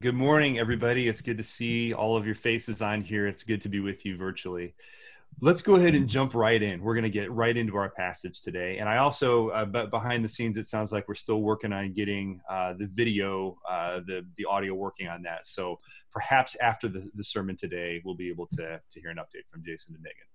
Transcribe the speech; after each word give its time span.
Good 0.00 0.14
morning, 0.14 0.60
everybody. 0.60 1.08
It's 1.08 1.22
good 1.22 1.38
to 1.38 1.42
see 1.42 1.92
all 1.92 2.16
of 2.16 2.24
your 2.24 2.36
faces 2.36 2.82
on 2.82 3.02
here. 3.02 3.26
It's 3.26 3.42
good 3.42 3.60
to 3.62 3.68
be 3.68 3.80
with 3.80 4.06
you 4.06 4.16
virtually. 4.16 4.76
Let's 5.40 5.60
go 5.60 5.74
ahead 5.74 5.96
and 5.96 6.08
jump 6.08 6.36
right 6.36 6.62
in. 6.62 6.80
We're 6.80 6.94
going 6.94 7.02
to 7.02 7.10
get 7.10 7.32
right 7.32 7.56
into 7.56 7.76
our 7.76 7.90
passage 7.90 8.40
today. 8.42 8.78
And 8.78 8.88
I 8.88 8.98
also, 8.98 9.48
uh, 9.48 9.64
but 9.64 9.90
behind 9.90 10.24
the 10.24 10.28
scenes, 10.28 10.56
it 10.56 10.66
sounds 10.66 10.92
like 10.92 11.08
we're 11.08 11.16
still 11.16 11.42
working 11.42 11.72
on 11.72 11.94
getting 11.94 12.40
uh, 12.48 12.74
the 12.78 12.86
video, 12.86 13.58
uh, 13.68 13.98
the 14.06 14.24
the 14.36 14.44
audio 14.44 14.72
working 14.72 15.08
on 15.08 15.20
that. 15.24 15.48
So 15.48 15.80
perhaps 16.12 16.54
after 16.62 16.86
the, 16.86 17.10
the 17.16 17.24
sermon 17.24 17.56
today, 17.56 18.00
we'll 18.04 18.14
be 18.14 18.28
able 18.28 18.46
to 18.52 18.80
to 18.88 19.00
hear 19.00 19.10
an 19.10 19.16
update 19.16 19.50
from 19.50 19.64
Jason 19.64 19.94
and 19.94 20.02
Megan. 20.04 20.28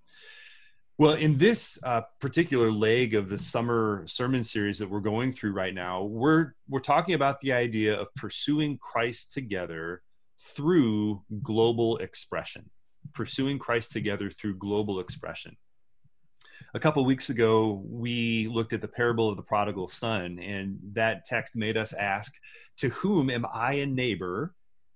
Well, 0.99 1.13
in 1.13 1.39
this 1.39 1.79
uh, 1.83 2.01
particular 2.19 2.71
leg 2.71 3.15
of 3.15 3.27
the 3.27 3.37
summer 3.39 4.03
sermon 4.05 4.43
series 4.43 4.77
that 4.77 4.89
we're 4.89 4.99
going 4.99 5.33
through 5.33 5.53
right 5.53 5.73
now, 5.73 6.03
we're 6.03 6.53
we're 6.69 6.79
talking 6.79 7.15
about 7.15 7.41
the 7.41 7.51
idea 7.51 7.99
of 7.99 8.13
pursuing 8.13 8.77
Christ 8.77 9.33
together 9.33 10.03
through 10.39 11.23
global 11.41 11.97
expression. 11.97 12.69
Pursuing 13.11 13.57
Christ 13.57 13.91
together 13.91 14.29
through 14.29 14.57
global 14.57 14.99
expression. 14.99 15.57
A 16.75 16.79
couple 16.79 17.03
weeks 17.05 17.31
ago, 17.31 17.83
we 17.87 18.47
looked 18.47 18.73
at 18.73 18.81
the 18.81 18.87
parable 18.87 19.29
of 19.29 19.35
the 19.35 19.43
prodigal 19.43 19.87
son, 19.87 20.37
and 20.37 20.77
that 20.93 21.25
text 21.25 21.55
made 21.55 21.75
us 21.75 21.93
ask, 21.93 22.35
"To 22.77 22.89
whom 22.89 23.31
am 23.31 23.47
I 23.51 23.73
a 23.73 23.87
neighbor 23.87 24.53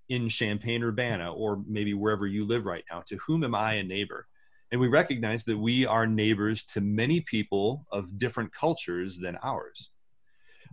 in 0.10 0.30
Champaign 0.30 0.84
Urbana, 0.84 1.34
or 1.34 1.64
maybe 1.68 1.96
wherever 1.96 2.28
you 2.28 2.46
live 2.46 2.66
right 2.66 2.86
now? 2.92 3.02
To 3.08 3.18
whom 3.18 3.44
am 3.44 3.56
I 3.56 3.74
a 3.74 3.84
neighbor?" 3.84 4.28
And 4.72 4.82
we 4.82 4.88
recognize 4.88 5.46
that 5.46 5.58
we 5.58 5.86
are 5.86 6.06
neighbors 6.06 6.66
to 6.68 6.82
many 6.82 7.22
people 7.22 7.86
of 7.92 8.18
different 8.18 8.54
cultures 8.54 9.18
than 9.18 9.38
ours. 9.42 9.92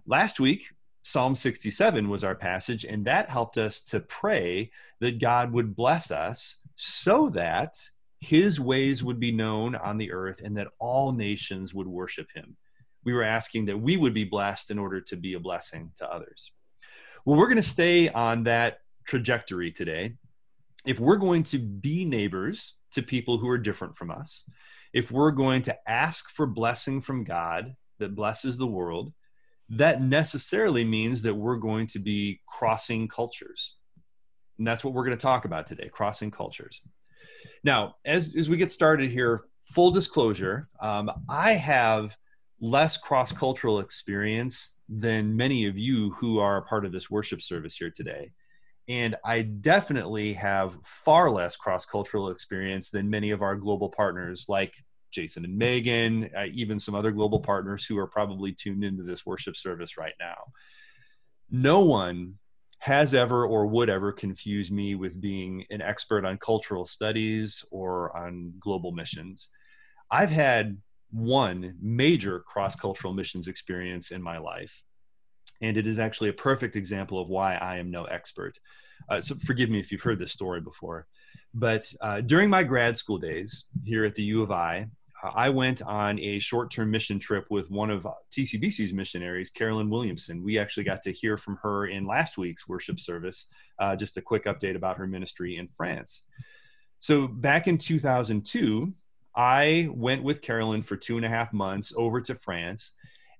Last 0.07 0.41
week, 0.41 0.69
Psalm 1.03 1.34
67 1.34 2.09
was 2.09 2.25
our 2.25 2.34
passage, 2.34 2.84
and 2.84 3.05
that 3.05 3.29
helped 3.29 3.59
us 3.59 3.83
to 3.83 4.01
pray 4.01 4.70
that 5.01 5.20
God 5.20 5.53
would 5.53 5.77
bless 5.77 6.11
us 6.11 6.59
so 6.77 7.29
that 7.30 7.75
his 8.20 8.59
ways 8.59 9.05
would 9.05 9.20
be 9.20 9.31
known 9.31 9.75
on 9.77 9.98
the 9.98 10.11
earth 10.11 10.41
and 10.42 10.56
that 10.56 10.69
all 10.78 11.12
nations 11.12 11.75
would 11.75 11.87
worship 11.87 12.27
him. 12.34 12.56
We 13.05 13.12
were 13.12 13.22
asking 13.22 13.67
that 13.67 13.78
we 13.78 13.97
would 13.97 14.15
be 14.15 14.25
blessed 14.25 14.70
in 14.70 14.78
order 14.78 15.00
to 15.03 15.17
be 15.17 15.34
a 15.34 15.41
blessing 15.41 15.92
to 15.97 16.11
others. 16.11 16.53
Well, 17.25 17.39
we're 17.39 17.48
going 17.48 17.56
to 17.59 17.62
stay 17.62 18.09
on 18.09 18.45
that 18.45 18.78
trajectory 19.06 19.70
today. 19.70 20.15
If 20.87 21.00
we're 21.00 21.17
going 21.17 21.42
to 21.45 21.59
be 21.59 22.05
neighbors 22.05 22.75
to 22.95 23.03
people 23.03 23.39
who 23.39 23.48
are 23.48 23.59
different 23.59 23.97
from 23.97 24.11
us, 24.11 24.48
if 24.92 25.11
we're 25.11 25.33
going 25.33 25.62
to 25.62 25.77
ask 25.89 26.31
for 26.31 26.47
blessing 26.47 27.00
from 27.00 27.25
God 27.25 27.75
that 27.98 28.14
blesses 28.14 28.56
the 28.56 28.67
world, 28.67 29.12
that 29.70 30.03
necessarily 30.03 30.84
means 30.84 31.22
that 31.22 31.34
we're 31.34 31.56
going 31.56 31.87
to 31.89 31.98
be 31.98 32.41
crossing 32.47 33.09
cultures. 33.09 33.77
And 34.59 34.67
that's 34.67 34.84
what 34.84 34.95
we're 34.95 35.05
going 35.05 35.17
to 35.17 35.22
talk 35.22 35.45
about 35.45 35.67
today 35.67 35.89
crossing 35.89 36.31
cultures. 36.31 36.83
Now, 37.62 37.97
as, 38.05 38.34
as 38.37 38.48
we 38.48 38.56
get 38.56 38.72
started 38.72 39.11
here, 39.11 39.41
full 39.61 39.91
disclosure, 39.91 40.69
um, 40.81 41.11
I 41.28 41.53
have 41.53 42.17
less 42.61 42.97
cross 42.97 43.33
cultural 43.33 43.81
experience 43.81 44.78
than 44.89 45.37
many 45.37 45.67
of 45.67 45.77
you 45.77 46.12
who 46.12 46.39
are 46.39 46.59
a 46.59 46.62
part 46.62 46.84
of 46.84 46.92
this 46.92 47.11
worship 47.11 47.42
service 47.42 47.77
here 47.77 47.91
today. 47.91 48.31
And 48.89 49.17
I 49.25 49.43
definitely 49.43 50.35
have 50.35 50.77
far 50.85 51.31
less 51.31 51.57
cross 51.57 51.87
cultural 51.87 52.31
experience 52.31 52.91
than 52.91 53.09
many 53.09 53.31
of 53.31 53.41
our 53.43 53.57
global 53.57 53.89
partners, 53.89 54.47
like 54.49 54.75
Jason 55.11 55.45
and 55.45 55.57
Megan, 55.57 56.31
uh, 56.37 56.47
even 56.53 56.79
some 56.79 56.95
other 56.95 57.12
global 57.12 57.41
partners 57.41 57.87
who 57.87 57.99
are 57.99 58.07
probably 58.07 58.53
tuned 58.53 58.85
into 58.85 59.03
this 59.03 59.25
worship 59.25 59.57
service 59.57 59.97
right 59.97 60.15
now. 60.21 60.37
No 61.51 61.81
one 61.81 62.35
has 62.81 63.15
ever 63.15 63.47
or 63.47 63.67
would 63.67 63.89
ever 63.89 64.12
confuse 64.12 64.71
me 64.71 64.95
with 64.95 65.19
being 65.19 65.65
an 65.71 65.81
expert 65.81 66.27
on 66.27 66.37
cultural 66.37 66.85
studies 66.85 67.65
or 67.71 68.15
on 68.15 68.53
global 68.59 68.93
missions. 68.93 69.49
I've 70.11 70.31
had 70.31 70.77
one 71.11 71.77
major 71.81 72.41
cross 72.41 72.77
cultural 72.77 73.15
missions 73.15 73.49
experience 73.49 74.11
in 74.11 74.21
my 74.21 74.37
life 74.37 74.83
and 75.64 75.78
it 75.78 75.86
is 75.86 75.98
actually 75.98 76.28
a 76.28 76.34
perfect 76.34 76.76
example 76.76 77.19
of 77.19 77.28
why 77.28 77.54
I 77.54 77.78
am 77.78 77.91
no 77.91 78.04
expert. 78.04 78.58
Uh, 79.08 79.20
so 79.20 79.34
forgive 79.34 79.70
me 79.70 79.80
if 79.80 79.91
you've 79.91 80.02
heard 80.02 80.19
this 80.19 80.32
story 80.32 80.60
before, 80.60 81.06
but 81.54 81.91
uh, 82.02 82.20
during 82.20 82.50
my 82.50 82.62
grad 82.62 82.98
school 82.98 83.16
days 83.16 83.64
here 83.82 84.04
at 84.04 84.14
the 84.14 84.22
U 84.25 84.42
of 84.42 84.50
I, 84.50 84.88
uh, 85.22 85.30
I 85.34 85.48
went 85.48 85.80
on 85.80 86.19
a 86.19 86.38
short-term 86.38 86.91
mission 86.91 87.19
trip 87.19 87.47
with 87.50 87.70
one 87.70 87.91
of 87.91 88.06
TCBC's 88.30 88.92
missionaries, 88.92 89.50
Carolyn 89.50 89.88
Williamson. 89.88 90.44
We 90.44 90.58
actually 90.58 90.84
got 90.84 91.00
to 91.02 91.12
hear 91.12 91.38
from 91.38 91.56
her 91.62 91.86
in 91.86 92.06
last 92.06 92.36
week's 92.36 92.69
worship 92.69 93.00
service. 93.00 93.46
Uh, 93.78 93.96
just 93.96 94.19
a 94.19 94.22
quick 94.22 94.44
update 94.44 94.76
about 94.76 94.98
her 94.98 95.06
ministry 95.06 95.56
in 95.56 95.69
France. 95.69 96.25
So 96.98 97.26
back 97.26 97.69
in 97.69 97.78
2002, 97.78 98.92
I 99.34 99.88
went 99.92 100.22
with 100.22 100.42
Carolyn 100.42 100.82
for 100.82 100.96
two 100.96 101.16
and 101.16 101.25
a 101.25 101.31
half 101.31 101.54
months 101.54 101.94
over 101.96 102.20
to 102.20 102.34
France 102.34 102.94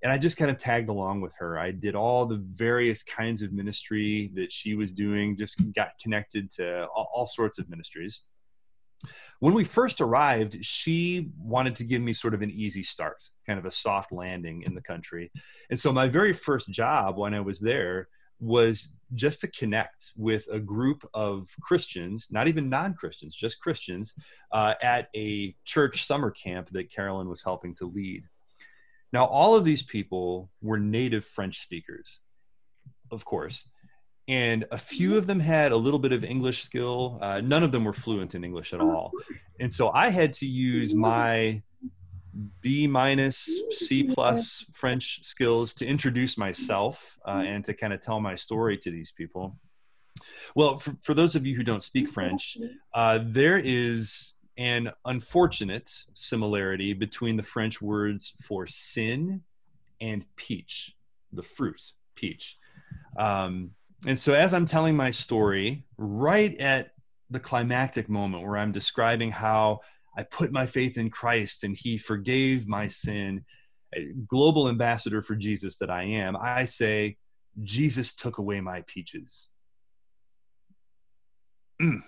and 0.05 0.13
I 0.13 0.19
just 0.19 0.37
kind 0.37 0.51
of 0.51 0.57
tagged 0.57 0.89
along 0.89 1.21
with 1.21 1.33
her. 1.39 1.57
I 1.57 1.71
did 1.71 1.95
all 1.95 2.27
the 2.27 2.39
various 2.51 3.01
kinds 3.01 3.41
of 3.41 3.51
ministry 3.51 4.29
that 4.35 4.51
she 4.51 4.75
was 4.75 4.93
doing, 4.93 5.35
just 5.35 5.73
got 5.73 5.97
connected 5.99 6.51
to 6.57 6.85
all, 6.95 7.09
all 7.11 7.25
sorts 7.25 7.57
of 7.57 7.67
ministries. 7.71 8.21
When 9.39 9.55
we 9.55 9.63
first 9.63 10.01
arrived, 10.01 10.63
she 10.63 11.31
wanted 11.39 11.75
to 11.77 11.85
give 11.85 12.03
me 12.03 12.13
sort 12.13 12.35
of 12.35 12.43
an 12.43 12.51
easy 12.51 12.83
start, 12.83 13.17
kind 13.47 13.57
of 13.57 13.65
a 13.65 13.71
soft 13.71 14.11
landing 14.11 14.61
in 14.61 14.75
the 14.75 14.81
country. 14.81 15.31
And 15.71 15.79
so 15.79 15.91
my 15.91 16.07
very 16.07 16.33
first 16.33 16.69
job 16.69 17.17
when 17.17 17.33
I 17.33 17.41
was 17.41 17.59
there 17.59 18.07
was 18.39 18.95
just 19.15 19.41
to 19.41 19.47
connect 19.47 20.11
with 20.15 20.45
a 20.51 20.59
group 20.59 21.03
of 21.15 21.49
Christians, 21.63 22.27
not 22.29 22.47
even 22.47 22.69
non 22.69 22.93
Christians, 22.93 23.33
just 23.33 23.59
Christians, 23.59 24.13
uh, 24.51 24.75
at 24.83 25.07
a 25.15 25.55
church 25.63 26.05
summer 26.05 26.29
camp 26.29 26.69
that 26.73 26.91
Carolyn 26.91 27.27
was 27.27 27.41
helping 27.43 27.73
to 27.77 27.87
lead. 27.87 28.25
Now, 29.13 29.25
all 29.25 29.55
of 29.55 29.63
these 29.63 29.83
people 29.83 30.49
were 30.61 30.79
native 30.79 31.23
French 31.23 31.61
speakers, 31.61 32.19
of 33.11 33.23
course, 33.23 33.69
and 34.27 34.65
a 34.71 34.77
few 34.77 35.17
of 35.17 35.27
them 35.27 35.39
had 35.39 35.71
a 35.71 35.77
little 35.77 35.99
bit 35.99 36.11
of 36.11 36.23
English 36.23 36.63
skill. 36.63 37.19
Uh, 37.21 37.41
none 37.41 37.63
of 37.63 37.71
them 37.71 37.85
were 37.85 37.93
fluent 37.93 38.35
in 38.35 38.43
English 38.43 38.73
at 38.73 38.81
all. 38.81 39.11
And 39.59 39.71
so 39.71 39.91
I 39.91 40.09
had 40.09 40.33
to 40.33 40.47
use 40.47 40.93
my 40.95 41.61
B 42.61 42.87
minus 42.87 43.49
C 43.71 44.03
plus 44.03 44.65
French 44.73 45.23
skills 45.23 45.73
to 45.75 45.85
introduce 45.85 46.37
myself 46.37 47.17
uh, 47.25 47.43
and 47.45 47.63
to 47.65 47.73
kind 47.73 47.93
of 47.93 48.01
tell 48.01 48.19
my 48.19 48.35
story 48.35 48.77
to 48.79 48.91
these 48.91 49.11
people. 49.11 49.57
Well, 50.55 50.79
for, 50.79 50.95
for 51.01 51.13
those 51.13 51.35
of 51.35 51.45
you 51.45 51.55
who 51.55 51.63
don't 51.63 51.83
speak 51.83 52.09
French, 52.09 52.57
uh, 52.93 53.19
there 53.23 53.57
is 53.57 54.34
an 54.57 54.91
unfortunate 55.03 55.89
similarity 56.13 56.93
between 56.93 57.35
the 57.35 57.43
French 57.43 57.81
words 57.81 58.33
for 58.41 58.67
sin 58.67 59.41
and 59.99 60.25
peach, 60.35 60.95
the 61.33 61.43
fruit, 61.43 61.81
peach. 62.15 62.57
Um, 63.17 63.71
and 64.07 64.19
so, 64.19 64.33
as 64.33 64.53
I'm 64.53 64.65
telling 64.65 64.95
my 64.95 65.11
story, 65.11 65.83
right 65.97 66.55
at 66.59 66.91
the 67.29 67.39
climactic 67.39 68.07
moment 68.07 68.43
where 68.43 68.57
I'm 68.57 68.71
describing 68.71 69.31
how 69.31 69.79
I 70.17 70.23
put 70.23 70.51
my 70.51 70.65
faith 70.65 70.97
in 70.97 71.09
Christ 71.09 71.63
and 71.63 71.75
He 71.75 71.97
forgave 71.97 72.67
my 72.67 72.87
sin, 72.87 73.43
global 74.27 74.69
ambassador 74.69 75.21
for 75.21 75.35
Jesus 75.35 75.77
that 75.77 75.89
I 75.89 76.03
am, 76.03 76.35
I 76.35 76.65
say, 76.65 77.17
Jesus 77.63 78.13
took 78.13 78.37
away 78.37 78.61
my 78.61 78.83
peaches. 78.87 79.49
Mm. 81.81 82.01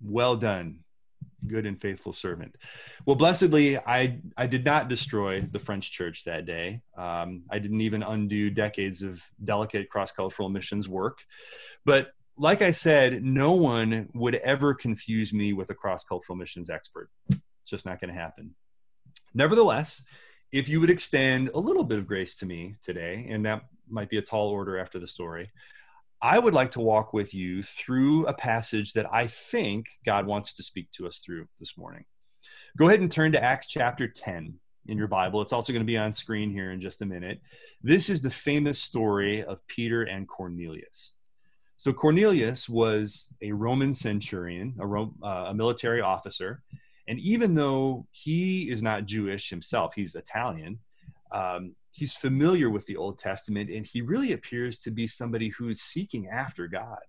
Well 0.00 0.36
done, 0.36 0.80
good 1.46 1.66
and 1.66 1.80
faithful 1.80 2.12
servant. 2.12 2.56
Well, 3.06 3.16
blessedly, 3.16 3.78
I 3.78 4.18
I 4.36 4.46
did 4.46 4.64
not 4.64 4.88
destroy 4.88 5.40
the 5.40 5.58
French 5.58 5.92
church 5.92 6.24
that 6.24 6.46
day. 6.46 6.82
Um, 6.96 7.42
I 7.50 7.58
didn't 7.58 7.80
even 7.80 8.02
undo 8.02 8.50
decades 8.50 9.02
of 9.02 9.22
delicate 9.42 9.88
cross 9.88 10.12
cultural 10.12 10.48
missions 10.48 10.88
work. 10.88 11.18
But 11.84 12.08
like 12.36 12.62
I 12.62 12.70
said, 12.70 13.22
no 13.24 13.52
one 13.52 14.08
would 14.14 14.36
ever 14.36 14.74
confuse 14.74 15.32
me 15.32 15.52
with 15.52 15.70
a 15.70 15.74
cross 15.74 16.04
cultural 16.04 16.36
missions 16.36 16.70
expert. 16.70 17.10
It's 17.30 17.40
just 17.66 17.86
not 17.86 18.00
going 18.00 18.14
to 18.14 18.20
happen. 18.20 18.54
Nevertheless, 19.34 20.04
if 20.52 20.68
you 20.68 20.80
would 20.80 20.90
extend 20.90 21.50
a 21.54 21.58
little 21.58 21.84
bit 21.84 21.98
of 21.98 22.06
grace 22.06 22.36
to 22.36 22.46
me 22.46 22.76
today, 22.82 23.26
and 23.28 23.44
that 23.44 23.62
might 23.88 24.08
be 24.08 24.18
a 24.18 24.22
tall 24.22 24.48
order 24.48 24.78
after 24.78 24.98
the 24.98 25.06
story, 25.06 25.50
I 26.20 26.38
would 26.38 26.54
like 26.54 26.72
to 26.72 26.80
walk 26.80 27.12
with 27.12 27.32
you 27.32 27.62
through 27.62 28.26
a 28.26 28.34
passage 28.34 28.94
that 28.94 29.12
I 29.12 29.28
think 29.28 29.86
God 30.04 30.26
wants 30.26 30.54
to 30.54 30.64
speak 30.64 30.90
to 30.92 31.06
us 31.06 31.18
through 31.18 31.46
this 31.60 31.78
morning. 31.78 32.04
Go 32.76 32.88
ahead 32.88 33.00
and 33.00 33.10
turn 33.10 33.32
to 33.32 33.42
Acts 33.42 33.68
chapter 33.68 34.08
10 34.08 34.54
in 34.86 34.98
your 34.98 35.06
Bible. 35.06 35.42
It's 35.42 35.52
also 35.52 35.72
going 35.72 35.82
to 35.82 35.86
be 35.86 35.96
on 35.96 36.12
screen 36.12 36.50
here 36.50 36.72
in 36.72 36.80
just 36.80 37.02
a 37.02 37.06
minute. 37.06 37.40
This 37.82 38.10
is 38.10 38.20
the 38.20 38.30
famous 38.30 38.80
story 38.80 39.44
of 39.44 39.64
Peter 39.68 40.02
and 40.02 40.26
Cornelius. 40.26 41.14
So, 41.76 41.92
Cornelius 41.92 42.68
was 42.68 43.32
a 43.40 43.52
Roman 43.52 43.94
centurion, 43.94 44.74
a, 44.80 45.24
uh, 45.24 45.50
a 45.50 45.54
military 45.54 46.00
officer. 46.00 46.62
And 47.06 47.20
even 47.20 47.54
though 47.54 48.06
he 48.10 48.68
is 48.68 48.82
not 48.82 49.06
Jewish 49.06 49.48
himself, 49.48 49.94
he's 49.94 50.16
Italian, 50.16 50.80
um, 51.30 51.76
he's 51.98 52.14
familiar 52.14 52.70
with 52.70 52.86
the 52.86 52.96
Old 52.96 53.18
Testament 53.18 53.70
and 53.70 53.86
he 53.86 54.00
really 54.00 54.32
appears 54.32 54.78
to 54.80 54.90
be 54.90 55.06
somebody 55.06 55.48
who's 55.48 55.80
seeking 55.80 56.28
after 56.28 56.68
God. 56.68 57.00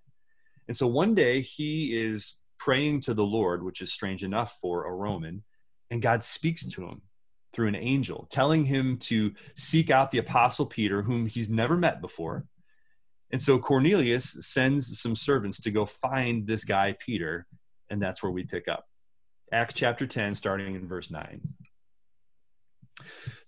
And 0.68 0.76
so 0.76 0.88
one 0.88 1.14
day 1.14 1.42
he 1.42 1.96
is 1.96 2.40
praying 2.58 3.02
to 3.02 3.14
the 3.14 3.24
Lord, 3.24 3.64
which 3.64 3.82
is 3.82 3.94
strange 3.94 4.24
enough 4.24 4.58
for 4.62 4.86
a 4.86 4.94
Roman, 4.94 5.44
and 5.92 6.02
God 6.02 6.24
speaks 6.24 6.68
to 6.68 6.86
him 6.86 7.02
through 7.54 7.68
an 7.68 7.76
angel, 7.76 8.28
telling 8.32 8.66
him 8.66 8.98
to 8.98 9.32
seek 9.56 9.90
out 9.90 10.12
the 10.12 10.20
apostle 10.20 10.66
Peter, 10.66 11.02
whom 11.02 11.26
he's 11.26 11.50
never 11.50 11.78
met 11.78 12.02
before. 12.02 12.46
And 13.32 13.42
so 13.42 13.60
Cornelius 13.60 14.38
sends 14.42 15.00
some 15.00 15.16
servants 15.16 15.62
to 15.62 15.72
go 15.72 15.86
find 15.86 16.46
this 16.46 16.64
guy, 16.64 16.96
Peter, 17.00 17.46
and 17.90 18.02
that's 18.02 18.22
where 18.24 18.32
we 18.32 18.44
pick 18.44 18.68
up. 18.68 18.86
Acts 19.52 19.74
chapter 19.74 20.06
10, 20.06 20.36
starting 20.36 20.76
in 20.76 20.88
verse 20.88 21.10
9. 21.10 21.42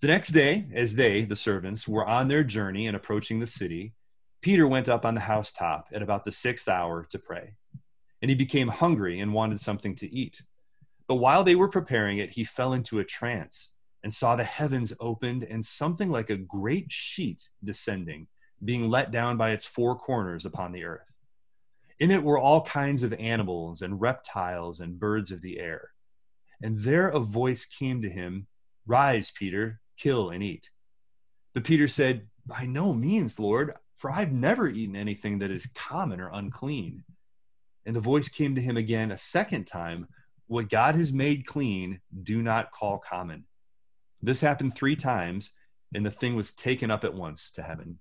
The 0.02 0.08
next 0.08 0.30
day, 0.30 0.68
as 0.74 0.96
they, 0.96 1.24
the 1.24 1.36
servants, 1.36 1.88
were 1.88 2.06
on 2.06 2.28
their 2.28 2.44
journey 2.44 2.88
and 2.88 2.96
approaching 2.96 3.40
the 3.40 3.48
city, 3.48 3.94
Peter 4.42 4.68
went 4.68 4.90
up 4.90 5.06
on 5.06 5.14
the 5.14 5.22
housetop 5.22 5.88
at 5.94 6.02
about 6.02 6.26
the 6.26 6.32
sixth 6.32 6.68
hour 6.68 7.06
to 7.12 7.20
pray. 7.20 7.54
And 8.22 8.30
he 8.30 8.36
became 8.36 8.68
hungry 8.68 9.20
and 9.20 9.34
wanted 9.34 9.60
something 9.60 9.96
to 9.96 10.14
eat. 10.14 10.44
But 11.08 11.16
while 11.16 11.44
they 11.44 11.56
were 11.56 11.68
preparing 11.68 12.18
it, 12.18 12.32
he 12.32 12.44
fell 12.44 12.74
into 12.74 13.00
a 13.00 13.04
trance 13.04 13.72
and 14.04 14.14
saw 14.14 14.36
the 14.36 14.44
heavens 14.44 14.94
opened 15.00 15.44
and 15.44 15.64
something 15.64 16.10
like 16.10 16.30
a 16.30 16.38
great 16.38 16.92
sheet 16.92 17.50
descending, 17.64 18.28
being 18.64 18.90
let 18.90 19.12
down 19.12 19.38
by 19.38 19.52
its 19.52 19.66
four 19.66 19.96
corners 19.96 20.46
upon 20.46 20.72
the 20.72 20.86
earth. 20.86 21.12
In 22.00 22.10
it 22.10 22.24
were 22.24 22.40
all 22.40 22.62
kinds 22.62 23.04
of 23.04 23.14
animals 23.14 23.84
and 23.84 24.02
reptiles 24.02 24.80
and 24.80 25.00
birds 25.00 25.32
of 25.32 25.42
the 25.42 25.60
air. 25.60 25.90
And 26.64 26.80
there 26.80 27.10
a 27.10 27.20
voice 27.20 27.66
came 27.66 28.02
to 28.02 28.10
him 28.10 28.48
Rise, 28.92 29.32
Peter, 29.32 29.80
kill 29.98 30.32
and 30.32 30.44
eat. 30.44 30.70
But 31.54 31.64
Peter 31.64 31.88
said, 31.88 32.28
By 32.46 32.66
no 32.66 32.92
means, 32.92 33.40
Lord, 33.40 33.74
for 33.96 34.12
I've 34.12 34.34
never 34.34 34.68
eaten 34.68 34.98
anything 34.98 35.40
that 35.40 35.50
is 35.50 35.72
common 35.74 36.20
or 36.20 36.30
unclean. 36.34 37.06
And 37.86 37.96
the 37.96 38.02
voice 38.02 38.28
came 38.28 38.54
to 38.56 38.62
him 38.62 38.76
again 38.76 39.12
a 39.12 39.18
second 39.18 39.66
time 39.66 40.08
What 40.48 40.70
God 40.70 40.96
has 40.96 41.14
made 41.14 41.48
clean, 41.48 42.02
do 42.22 42.42
not 42.42 42.74
call 42.74 42.98
common. 42.98 43.46
This 44.22 44.42
happened 44.42 44.76
three 44.76 44.98
times, 44.98 45.52
and 45.96 46.06
the 46.06 46.12
thing 46.12 46.36
was 46.36 46.52
taken 46.52 46.92
up 46.92 47.06
at 47.06 47.14
once 47.14 47.52
to 47.52 47.64
heaven. 47.64 47.98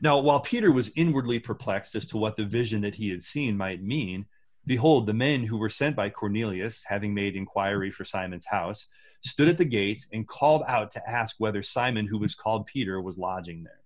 Now, 0.00 0.18
while 0.18 0.38
Peter 0.38 0.70
was 0.70 0.92
inwardly 0.94 1.40
perplexed 1.40 1.96
as 1.96 2.06
to 2.06 2.16
what 2.16 2.36
the 2.36 2.44
vision 2.44 2.82
that 2.82 2.94
he 2.94 3.10
had 3.10 3.22
seen 3.22 3.56
might 3.56 3.82
mean, 3.82 4.26
behold, 4.66 5.06
the 5.06 5.14
men 5.14 5.44
who 5.44 5.56
were 5.56 5.68
sent 5.68 5.96
by 5.96 6.10
Cornelius, 6.10 6.84
having 6.86 7.14
made 7.14 7.36
inquiry 7.36 7.90
for 7.90 8.04
Simon's 8.04 8.46
house, 8.46 8.86
stood 9.22 9.48
at 9.48 9.58
the 9.58 9.64
gate 9.64 10.04
and 10.12 10.28
called 10.28 10.62
out 10.66 10.90
to 10.92 11.10
ask 11.10 11.36
whether 11.38 11.62
Simon, 11.62 12.06
who 12.06 12.18
was 12.18 12.34
called 12.34 12.66
Peter, 12.66 13.00
was 13.00 13.18
lodging 13.18 13.62
there. 13.62 13.80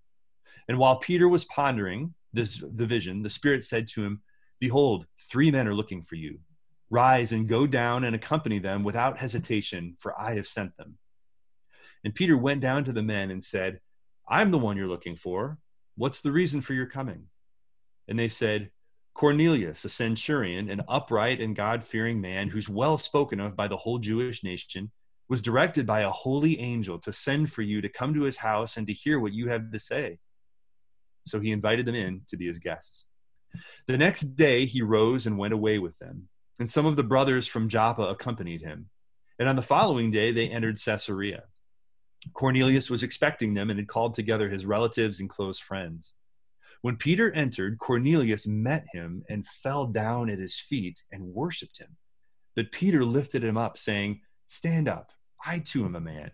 And 0.68 0.78
while 0.78 0.96
Peter 0.96 1.28
was 1.28 1.44
pondering 1.44 2.14
this 2.32 2.62
the 2.74 2.86
vision, 2.86 3.22
the 3.22 3.30
Spirit 3.30 3.64
said 3.64 3.86
to 3.88 4.04
him, 4.04 4.22
Behold, 4.60 5.06
three 5.30 5.50
men 5.50 5.68
are 5.68 5.74
looking 5.74 6.02
for 6.02 6.16
you. 6.16 6.40
Rise 6.90 7.32
and 7.32 7.48
go 7.48 7.66
down 7.66 8.04
and 8.04 8.16
accompany 8.16 8.58
them 8.58 8.82
without 8.82 9.18
hesitation, 9.18 9.96
for 9.98 10.18
I 10.18 10.34
have 10.34 10.46
sent 10.46 10.76
them. 10.76 10.98
And 12.04 12.14
Peter 12.14 12.36
went 12.36 12.60
down 12.60 12.84
to 12.84 12.92
the 12.92 13.02
men 13.02 13.30
and 13.30 13.42
said, 13.42 13.80
I'm 14.28 14.50
the 14.50 14.58
one 14.58 14.76
you're 14.76 14.88
looking 14.88 15.16
for. 15.16 15.58
What's 15.96 16.20
the 16.20 16.32
reason 16.32 16.60
for 16.60 16.74
your 16.74 16.86
coming? 16.86 17.26
And 18.08 18.18
they 18.18 18.28
said, 18.28 18.70
Cornelius, 19.18 19.84
a 19.84 19.88
centurion, 19.88 20.70
an 20.70 20.80
upright 20.86 21.40
and 21.40 21.56
God 21.56 21.82
fearing 21.82 22.20
man 22.20 22.48
who's 22.48 22.68
well 22.68 22.96
spoken 22.96 23.40
of 23.40 23.56
by 23.56 23.66
the 23.66 23.76
whole 23.76 23.98
Jewish 23.98 24.44
nation, 24.44 24.92
was 25.28 25.42
directed 25.42 25.88
by 25.88 26.02
a 26.02 26.10
holy 26.10 26.60
angel 26.60 27.00
to 27.00 27.12
send 27.12 27.52
for 27.52 27.62
you 27.62 27.80
to 27.80 27.88
come 27.88 28.14
to 28.14 28.22
his 28.22 28.36
house 28.36 28.76
and 28.76 28.86
to 28.86 28.92
hear 28.92 29.18
what 29.18 29.32
you 29.32 29.48
have 29.48 29.72
to 29.72 29.78
say. 29.80 30.20
So 31.26 31.40
he 31.40 31.50
invited 31.50 31.84
them 31.84 31.96
in 31.96 32.20
to 32.28 32.36
be 32.36 32.46
his 32.46 32.60
guests. 32.60 33.06
The 33.88 33.98
next 33.98 34.36
day 34.36 34.66
he 34.66 34.82
rose 34.82 35.26
and 35.26 35.36
went 35.36 35.52
away 35.52 35.80
with 35.80 35.98
them, 35.98 36.28
and 36.60 36.70
some 36.70 36.86
of 36.86 36.94
the 36.94 37.02
brothers 37.02 37.48
from 37.48 37.68
Joppa 37.68 38.02
accompanied 38.02 38.62
him. 38.62 38.88
And 39.40 39.48
on 39.48 39.56
the 39.56 39.62
following 39.62 40.12
day 40.12 40.30
they 40.30 40.46
entered 40.46 40.80
Caesarea. 40.80 41.42
Cornelius 42.34 42.88
was 42.88 43.02
expecting 43.02 43.54
them 43.54 43.68
and 43.68 43.80
had 43.80 43.88
called 43.88 44.14
together 44.14 44.48
his 44.48 44.64
relatives 44.64 45.18
and 45.18 45.28
close 45.28 45.58
friends. 45.58 46.14
When 46.82 46.96
Peter 46.96 47.32
entered, 47.32 47.78
Cornelius 47.78 48.46
met 48.46 48.86
him 48.92 49.24
and 49.28 49.44
fell 49.44 49.86
down 49.86 50.30
at 50.30 50.38
his 50.38 50.58
feet 50.58 51.02
and 51.10 51.34
worshiped 51.34 51.78
him. 51.78 51.96
But 52.54 52.72
Peter 52.72 53.04
lifted 53.04 53.44
him 53.44 53.56
up, 53.56 53.78
saying, 53.78 54.20
Stand 54.46 54.88
up, 54.88 55.10
I 55.44 55.58
too 55.58 55.84
am 55.84 55.96
a 55.96 56.00
man. 56.00 56.30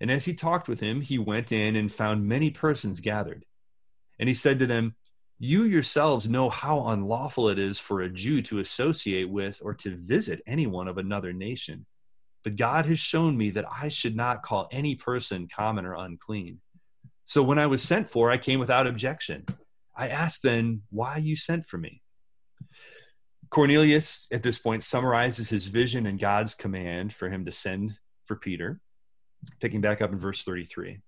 And 0.00 0.10
as 0.10 0.24
he 0.24 0.34
talked 0.34 0.68
with 0.68 0.80
him, 0.80 1.00
he 1.00 1.18
went 1.18 1.52
in 1.52 1.76
and 1.76 1.92
found 1.92 2.26
many 2.26 2.50
persons 2.50 3.00
gathered. 3.00 3.44
And 4.18 4.28
he 4.28 4.34
said 4.34 4.58
to 4.60 4.66
them, 4.66 4.96
You 5.38 5.64
yourselves 5.64 6.28
know 6.28 6.48
how 6.48 6.88
unlawful 6.88 7.48
it 7.48 7.58
is 7.58 7.78
for 7.78 8.00
a 8.00 8.08
Jew 8.08 8.42
to 8.42 8.60
associate 8.60 9.28
with 9.28 9.60
or 9.62 9.74
to 9.74 9.96
visit 9.96 10.42
anyone 10.46 10.88
of 10.88 10.98
another 10.98 11.32
nation 11.32 11.86
but 12.42 12.56
God 12.56 12.86
has 12.86 12.98
shown 12.98 13.36
me 13.36 13.50
that 13.50 13.66
I 13.70 13.88
should 13.88 14.16
not 14.16 14.42
call 14.42 14.68
any 14.70 14.94
person 14.94 15.48
common 15.48 15.84
or 15.84 15.94
unclean. 15.94 16.60
So 17.30 17.44
when 17.44 17.60
I 17.60 17.68
was 17.68 17.80
sent 17.80 18.10
for, 18.10 18.28
I 18.28 18.38
came 18.38 18.58
without 18.58 18.88
objection. 18.88 19.46
I 19.94 20.08
asked 20.08 20.42
then, 20.42 20.82
Why 20.90 21.18
you 21.18 21.36
sent 21.36 21.64
for 21.64 21.78
me? 21.78 22.02
Cornelius, 23.50 24.26
at 24.32 24.42
this 24.42 24.58
point, 24.58 24.82
summarizes 24.82 25.48
his 25.48 25.68
vision 25.68 26.06
and 26.06 26.18
God's 26.18 26.56
command 26.56 27.14
for 27.14 27.30
him 27.30 27.44
to 27.44 27.52
send 27.52 27.96
for 28.26 28.34
Peter, 28.34 28.80
picking 29.60 29.80
back 29.80 30.02
up 30.02 30.10
in 30.10 30.18
verse 30.18 30.42
33. 30.42 31.02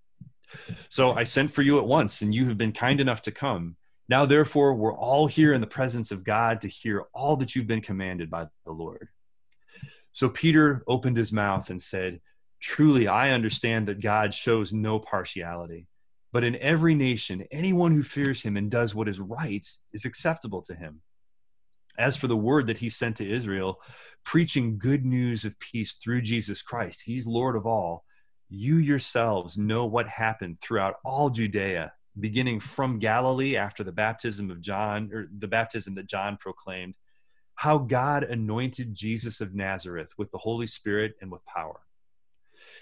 So 0.90 1.10
I 1.10 1.24
sent 1.24 1.50
for 1.50 1.62
you 1.62 1.80
at 1.80 1.88
once, 1.88 2.22
and 2.22 2.32
you 2.32 2.46
have 2.46 2.56
been 2.56 2.70
kind 2.70 3.00
enough 3.00 3.22
to 3.22 3.32
come. 3.32 3.74
Now, 4.08 4.24
therefore, 4.24 4.74
we're 4.74 4.94
all 4.94 5.26
here 5.26 5.52
in 5.52 5.60
the 5.60 5.66
presence 5.66 6.12
of 6.12 6.22
God 6.22 6.60
to 6.60 6.68
hear 6.68 7.02
all 7.12 7.34
that 7.38 7.56
you've 7.56 7.66
been 7.66 7.80
commanded 7.80 8.30
by 8.30 8.46
the 8.64 8.70
Lord. 8.70 9.08
So 10.12 10.28
Peter 10.28 10.84
opened 10.86 11.16
his 11.16 11.32
mouth 11.32 11.68
and 11.68 11.82
said, 11.82 12.20
Truly, 12.60 13.08
I 13.08 13.30
understand 13.30 13.88
that 13.88 14.00
God 14.00 14.32
shows 14.32 14.72
no 14.72 15.00
partiality, 15.00 15.88
but 16.32 16.44
in 16.44 16.56
every 16.56 16.94
nation, 16.94 17.46
anyone 17.50 17.92
who 17.92 18.02
fears 18.02 18.42
him 18.42 18.56
and 18.56 18.70
does 18.70 18.94
what 18.94 19.08
is 19.08 19.20
right 19.20 19.66
is 19.92 20.04
acceptable 20.04 20.62
to 20.62 20.74
him. 20.74 21.02
As 21.98 22.16
for 22.16 22.26
the 22.26 22.36
word 22.36 22.68
that 22.68 22.78
he 22.78 22.88
sent 22.88 23.16
to 23.16 23.30
Israel, 23.30 23.80
preaching 24.24 24.78
good 24.78 25.04
news 25.04 25.44
of 25.44 25.58
peace 25.58 25.94
through 25.94 26.22
Jesus 26.22 26.62
Christ, 26.62 27.02
he's 27.04 27.26
Lord 27.26 27.54
of 27.54 27.66
all, 27.66 28.04
you 28.48 28.76
yourselves 28.76 29.58
know 29.58 29.84
what 29.86 30.08
happened 30.08 30.58
throughout 30.60 30.96
all 31.04 31.28
Judea, 31.28 31.92
beginning 32.18 32.60
from 32.60 32.98
Galilee 32.98 33.56
after 33.56 33.84
the 33.84 33.92
baptism 33.92 34.50
of 34.50 34.60
John, 34.62 35.10
or 35.12 35.28
the 35.38 35.48
baptism 35.48 35.94
that 35.96 36.06
John 36.06 36.38
proclaimed 36.38 36.96
how 37.54 37.78
God 37.78 38.24
anointed 38.24 38.94
Jesus 38.94 39.40
of 39.40 39.54
Nazareth 39.54 40.12
with 40.16 40.30
the 40.30 40.38
Holy 40.38 40.66
Spirit 40.66 41.14
and 41.20 41.30
with 41.30 41.44
power. 41.44 41.80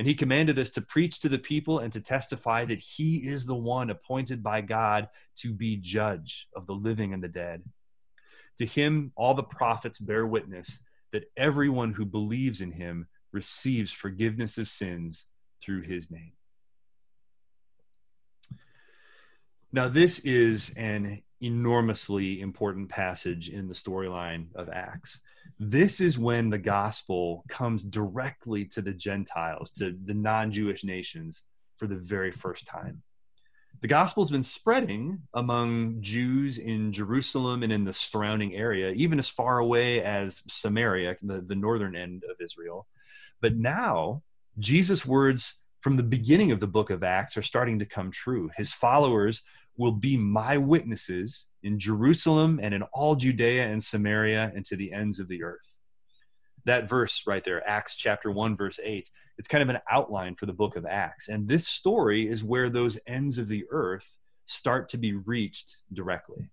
And 0.00 0.06
he 0.06 0.14
commanded 0.14 0.58
us 0.58 0.70
to 0.70 0.80
preach 0.80 1.20
to 1.20 1.28
the 1.28 1.38
people 1.38 1.80
and 1.80 1.92
to 1.92 2.00
testify 2.00 2.64
that 2.64 2.78
he 2.78 3.16
is 3.16 3.44
the 3.44 3.54
one 3.54 3.90
appointed 3.90 4.42
by 4.42 4.62
God 4.62 5.08
to 5.40 5.52
be 5.52 5.76
judge 5.76 6.48
of 6.56 6.66
the 6.66 6.72
living 6.72 7.12
and 7.12 7.22
the 7.22 7.28
dead. 7.28 7.62
To 8.56 8.64
him, 8.64 9.12
all 9.14 9.34
the 9.34 9.42
prophets 9.42 9.98
bear 9.98 10.26
witness 10.26 10.82
that 11.12 11.30
everyone 11.36 11.92
who 11.92 12.06
believes 12.06 12.62
in 12.62 12.72
him 12.72 13.08
receives 13.30 13.92
forgiveness 13.92 14.56
of 14.56 14.68
sins 14.68 15.26
through 15.62 15.82
his 15.82 16.10
name. 16.10 16.32
Now, 19.70 19.88
this 19.88 20.20
is 20.20 20.72
an 20.78 21.20
enormously 21.40 22.40
important 22.40 22.88
passage 22.88 23.48
in 23.48 23.68
the 23.68 23.74
storyline 23.74 24.46
of 24.54 24.68
Acts 24.68 25.20
this 25.62 26.00
is 26.00 26.18
when 26.18 26.48
the 26.48 26.58
gospel 26.58 27.44
comes 27.48 27.84
directly 27.84 28.64
to 28.64 28.80
the 28.80 28.94
Gentiles, 28.94 29.70
to 29.72 29.94
the 30.06 30.14
non 30.14 30.50
Jewish 30.50 30.84
nations 30.84 31.42
for 31.76 31.86
the 31.86 31.96
very 31.96 32.32
first 32.32 32.66
time. 32.66 33.02
The 33.82 33.86
gospel's 33.86 34.30
been 34.30 34.42
spreading 34.42 35.20
among 35.34 36.00
Jews 36.00 36.56
in 36.56 36.92
Jerusalem 36.92 37.62
and 37.62 37.72
in 37.72 37.84
the 37.84 37.92
surrounding 37.92 38.54
area, 38.54 38.90
even 38.92 39.18
as 39.18 39.28
far 39.28 39.58
away 39.58 40.02
as 40.02 40.42
Samaria, 40.48 41.16
the, 41.22 41.42
the 41.42 41.54
northern 41.54 41.94
end 41.94 42.24
of 42.28 42.36
Israel. 42.40 42.86
But 43.42 43.56
now, 43.56 44.22
Jesus' 44.58 45.04
words 45.04 45.62
from 45.82 45.96
the 45.96 46.02
beginning 46.02 46.52
of 46.52 46.60
the 46.60 46.66
book 46.66 46.90
of 46.90 47.02
Acts 47.02 47.36
are 47.36 47.42
starting 47.42 47.78
to 47.78 47.86
come 47.86 48.10
true. 48.10 48.50
His 48.56 48.72
followers 48.72 49.42
will 49.80 49.92
be 49.92 50.14
my 50.14 50.58
witnesses 50.58 51.46
in 51.62 51.78
Jerusalem 51.78 52.60
and 52.62 52.74
in 52.74 52.82
all 52.92 53.16
Judea 53.16 53.66
and 53.66 53.82
Samaria 53.82 54.52
and 54.54 54.62
to 54.66 54.76
the 54.76 54.92
ends 54.92 55.18
of 55.18 55.26
the 55.26 55.42
earth. 55.42 55.74
That 56.66 56.86
verse 56.86 57.22
right 57.26 57.42
there, 57.42 57.66
Acts 57.66 57.96
chapter 57.96 58.30
1, 58.30 58.58
verse 58.58 58.78
8, 58.84 59.08
it's 59.38 59.48
kind 59.48 59.62
of 59.62 59.70
an 59.70 59.80
outline 59.90 60.34
for 60.34 60.44
the 60.44 60.52
book 60.52 60.76
of 60.76 60.84
Acts. 60.84 61.30
And 61.30 61.48
this 61.48 61.66
story 61.66 62.28
is 62.28 62.44
where 62.44 62.68
those 62.68 62.98
ends 63.06 63.38
of 63.38 63.48
the 63.48 63.64
earth 63.70 64.18
start 64.44 64.90
to 64.90 64.98
be 64.98 65.14
reached 65.14 65.78
directly. 65.90 66.50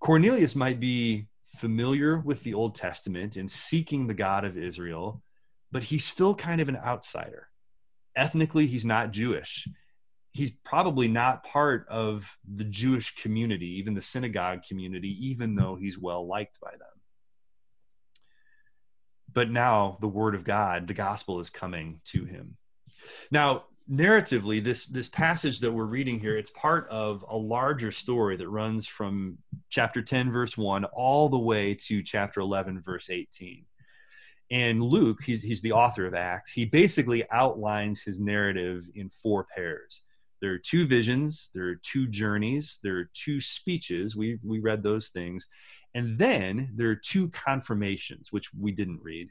Cornelius 0.00 0.56
might 0.56 0.80
be 0.80 1.28
familiar 1.46 2.18
with 2.18 2.42
the 2.42 2.54
Old 2.54 2.74
Testament 2.74 3.36
and 3.36 3.48
seeking 3.48 4.08
the 4.08 4.14
God 4.14 4.44
of 4.44 4.58
Israel, 4.58 5.22
but 5.70 5.84
he's 5.84 6.04
still 6.04 6.34
kind 6.34 6.60
of 6.60 6.68
an 6.68 6.76
outsider. 6.76 7.46
Ethnically, 8.16 8.66
he's 8.66 8.84
not 8.84 9.12
Jewish 9.12 9.68
he's 10.38 10.52
probably 10.62 11.08
not 11.08 11.42
part 11.42 11.84
of 11.88 12.38
the 12.54 12.62
Jewish 12.62 13.16
community, 13.16 13.78
even 13.78 13.94
the 13.94 14.00
synagogue 14.00 14.62
community, 14.62 15.16
even 15.28 15.56
though 15.56 15.74
he's 15.74 15.98
well 15.98 16.24
liked 16.24 16.60
by 16.60 16.70
them. 16.70 16.86
But 19.32 19.50
now 19.50 19.98
the 20.00 20.06
word 20.06 20.36
of 20.36 20.44
God, 20.44 20.86
the 20.86 20.94
gospel 20.94 21.40
is 21.40 21.50
coming 21.50 22.00
to 22.06 22.24
him. 22.24 22.56
Now, 23.32 23.64
narratively, 23.90 24.62
this, 24.62 24.86
this 24.86 25.08
passage 25.08 25.58
that 25.58 25.72
we're 25.72 25.84
reading 25.84 26.20
here, 26.20 26.38
it's 26.38 26.52
part 26.52 26.88
of 26.88 27.24
a 27.28 27.36
larger 27.36 27.90
story 27.90 28.36
that 28.36 28.48
runs 28.48 28.86
from 28.86 29.38
chapter 29.68 30.02
10, 30.02 30.30
verse 30.30 30.56
1, 30.56 30.84
all 30.84 31.28
the 31.28 31.36
way 31.36 31.74
to 31.74 32.00
chapter 32.00 32.38
11, 32.38 32.80
verse 32.80 33.10
18 33.10 33.64
and 34.50 34.82
Luke, 34.82 35.18
he's, 35.22 35.42
he's 35.42 35.60
the 35.60 35.72
author 35.72 36.06
of 36.06 36.14
Acts, 36.14 36.52
he 36.52 36.64
basically 36.64 37.28
outlines 37.30 38.00
his 38.00 38.18
narrative 38.18 38.88
in 38.94 39.10
four 39.10 39.44
pairs 39.44 40.04
there 40.40 40.52
are 40.52 40.58
two 40.58 40.86
visions 40.86 41.50
there 41.54 41.68
are 41.68 41.80
two 41.82 42.06
journeys 42.06 42.78
there 42.82 42.96
are 42.98 43.10
two 43.12 43.40
speeches. 43.40 44.16
We 44.16 44.38
we 44.44 44.60
read 44.60 44.82
those 44.82 45.08
things. 45.08 45.46
And 45.94 46.18
then 46.18 46.70
there 46.74 46.90
are 46.90 46.96
two 46.96 47.28
confirmations 47.30 48.30
which 48.30 48.52
we 48.54 48.72
didn't 48.72 49.00
read. 49.02 49.30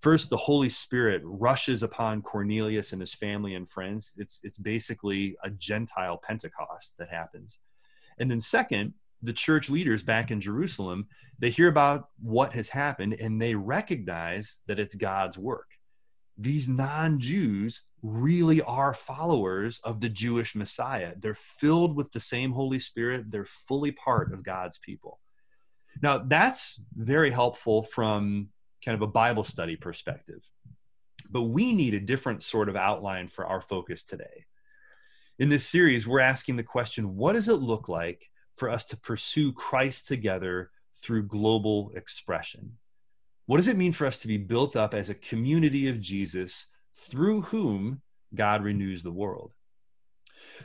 First 0.00 0.30
the 0.30 0.36
holy 0.36 0.68
spirit 0.68 1.22
rushes 1.24 1.82
upon 1.82 2.22
cornelius 2.22 2.92
and 2.92 3.00
his 3.00 3.14
family 3.14 3.54
and 3.54 3.68
friends. 3.68 4.14
It's 4.16 4.40
it's 4.42 4.58
basically 4.58 5.36
a 5.42 5.50
gentile 5.50 6.18
pentecost 6.18 6.96
that 6.98 7.08
happens. 7.08 7.58
And 8.18 8.30
then 8.30 8.40
second 8.40 8.94
the 9.22 9.32
church 9.32 9.70
leaders 9.70 10.02
back 10.02 10.30
in 10.30 10.42
jerusalem 10.42 11.06
they 11.38 11.48
hear 11.48 11.68
about 11.68 12.10
what 12.20 12.52
has 12.52 12.68
happened 12.68 13.14
and 13.14 13.40
they 13.40 13.54
recognize 13.54 14.56
that 14.66 14.78
it's 14.78 14.94
god's 14.94 15.38
work. 15.38 15.68
These 16.38 16.68
non 16.68 17.18
Jews 17.18 17.82
really 18.06 18.62
are 18.62 18.94
followers 18.94 19.80
of 19.82 20.00
the 20.00 20.08
Jewish 20.08 20.54
Messiah. 20.54 21.14
They're 21.18 21.34
filled 21.34 21.96
with 21.96 22.12
the 22.12 22.20
same 22.20 22.52
Holy 22.52 22.78
Spirit, 22.78 23.30
they're 23.30 23.44
fully 23.44 23.90
part 23.90 24.32
of 24.32 24.44
God's 24.44 24.78
people. 24.78 25.18
Now, 26.02 26.18
that's 26.18 26.84
very 26.94 27.32
helpful 27.32 27.82
from 27.82 28.48
kind 28.84 28.94
of 28.94 29.02
a 29.02 29.10
Bible 29.10 29.44
study 29.44 29.76
perspective. 29.76 30.48
But 31.28 31.44
we 31.44 31.72
need 31.72 31.94
a 31.94 32.00
different 32.00 32.44
sort 32.44 32.68
of 32.68 32.76
outline 32.76 33.28
for 33.28 33.46
our 33.46 33.60
focus 33.60 34.04
today. 34.04 34.44
In 35.38 35.48
this 35.48 35.66
series, 35.66 36.06
we're 36.06 36.20
asking 36.20 36.56
the 36.56 36.62
question 36.62 37.16
what 37.16 37.32
does 37.32 37.48
it 37.48 37.56
look 37.56 37.88
like 37.88 38.30
for 38.56 38.70
us 38.70 38.84
to 38.86 38.96
pursue 38.96 39.52
Christ 39.52 40.06
together 40.06 40.70
through 41.02 41.24
global 41.24 41.92
expression? 41.96 42.78
What 43.46 43.56
does 43.56 43.68
it 43.68 43.76
mean 43.76 43.92
for 43.92 44.06
us 44.06 44.18
to 44.18 44.28
be 44.28 44.38
built 44.38 44.76
up 44.76 44.94
as 44.94 45.10
a 45.10 45.14
community 45.14 45.88
of 45.88 46.00
Jesus 46.00 46.66
through 46.96 47.42
whom 47.42 48.00
God 48.34 48.64
renews 48.64 49.02
the 49.02 49.12
world? 49.12 49.52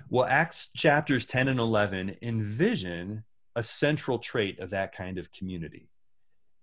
Well, 0.10 0.26
Acts 0.26 0.72
chapters 0.76 1.26
10 1.26 1.50
and 1.50 1.60
11 1.60 2.18
envision 2.22 3.24
a 3.56 3.64
central 3.64 4.20
trait 4.20 4.60
of 4.60 4.70
that 4.70 4.96
kind 4.96 5.18
of 5.18 5.32
community. 5.32 5.90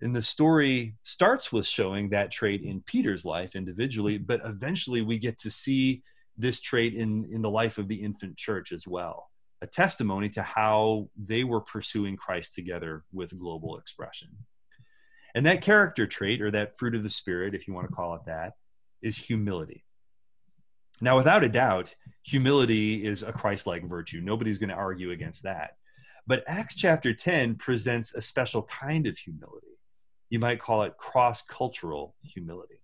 And 0.00 0.14
the 0.14 0.22
story 0.22 0.96
starts 1.02 1.52
with 1.52 1.66
showing 1.66 2.10
that 2.10 2.30
trait 2.30 2.62
in 2.62 2.80
Peter's 2.82 3.24
life 3.24 3.54
individually, 3.56 4.16
but 4.16 4.40
eventually 4.44 5.02
we 5.02 5.18
get 5.18 5.38
to 5.40 5.50
see 5.50 6.02
this 6.36 6.60
trait 6.60 6.94
in, 6.94 7.28
in 7.32 7.42
the 7.42 7.50
life 7.50 7.78
of 7.78 7.88
the 7.88 7.96
infant 7.96 8.36
church 8.36 8.72
as 8.72 8.86
well 8.86 9.28
a 9.60 9.66
testimony 9.66 10.28
to 10.28 10.42
how 10.42 11.08
they 11.16 11.44
were 11.44 11.60
pursuing 11.60 12.16
Christ 12.16 12.54
together 12.54 13.04
with 13.12 13.36
global 13.38 13.76
expression. 13.78 14.28
And 15.34 15.44
that 15.46 15.62
character 15.62 16.06
trait, 16.06 16.40
or 16.40 16.50
that 16.52 16.78
fruit 16.78 16.94
of 16.94 17.02
the 17.02 17.10
Spirit, 17.10 17.54
if 17.54 17.66
you 17.66 17.74
want 17.74 17.88
to 17.88 17.94
call 17.94 18.14
it 18.14 18.22
that, 18.26 18.52
is 19.02 19.16
humility. 19.16 19.84
Now, 21.00 21.16
without 21.16 21.44
a 21.44 21.48
doubt, 21.48 21.94
humility 22.22 23.04
is 23.04 23.22
a 23.22 23.32
Christ 23.32 23.66
like 23.66 23.88
virtue. 23.88 24.20
Nobody's 24.20 24.58
going 24.58 24.70
to 24.70 24.74
argue 24.74 25.12
against 25.12 25.44
that. 25.44 25.76
But 26.26 26.44
Acts 26.46 26.76
chapter 26.76 27.14
10 27.14 27.54
presents 27.54 28.14
a 28.14 28.20
special 28.20 28.62
kind 28.64 29.06
of 29.06 29.16
humility. 29.16 29.78
You 30.28 30.38
might 30.38 30.60
call 30.60 30.82
it 30.82 30.98
cross 30.98 31.42
cultural 31.42 32.14
humility. 32.22 32.82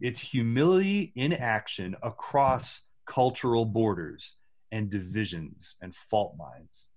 It's 0.00 0.18
humility 0.18 1.12
in 1.14 1.32
action 1.32 1.94
across 2.02 2.88
cultural 3.06 3.64
borders 3.64 4.36
and 4.72 4.90
divisions 4.90 5.76
and 5.80 5.94
fault 5.94 6.34
lines. 6.38 6.88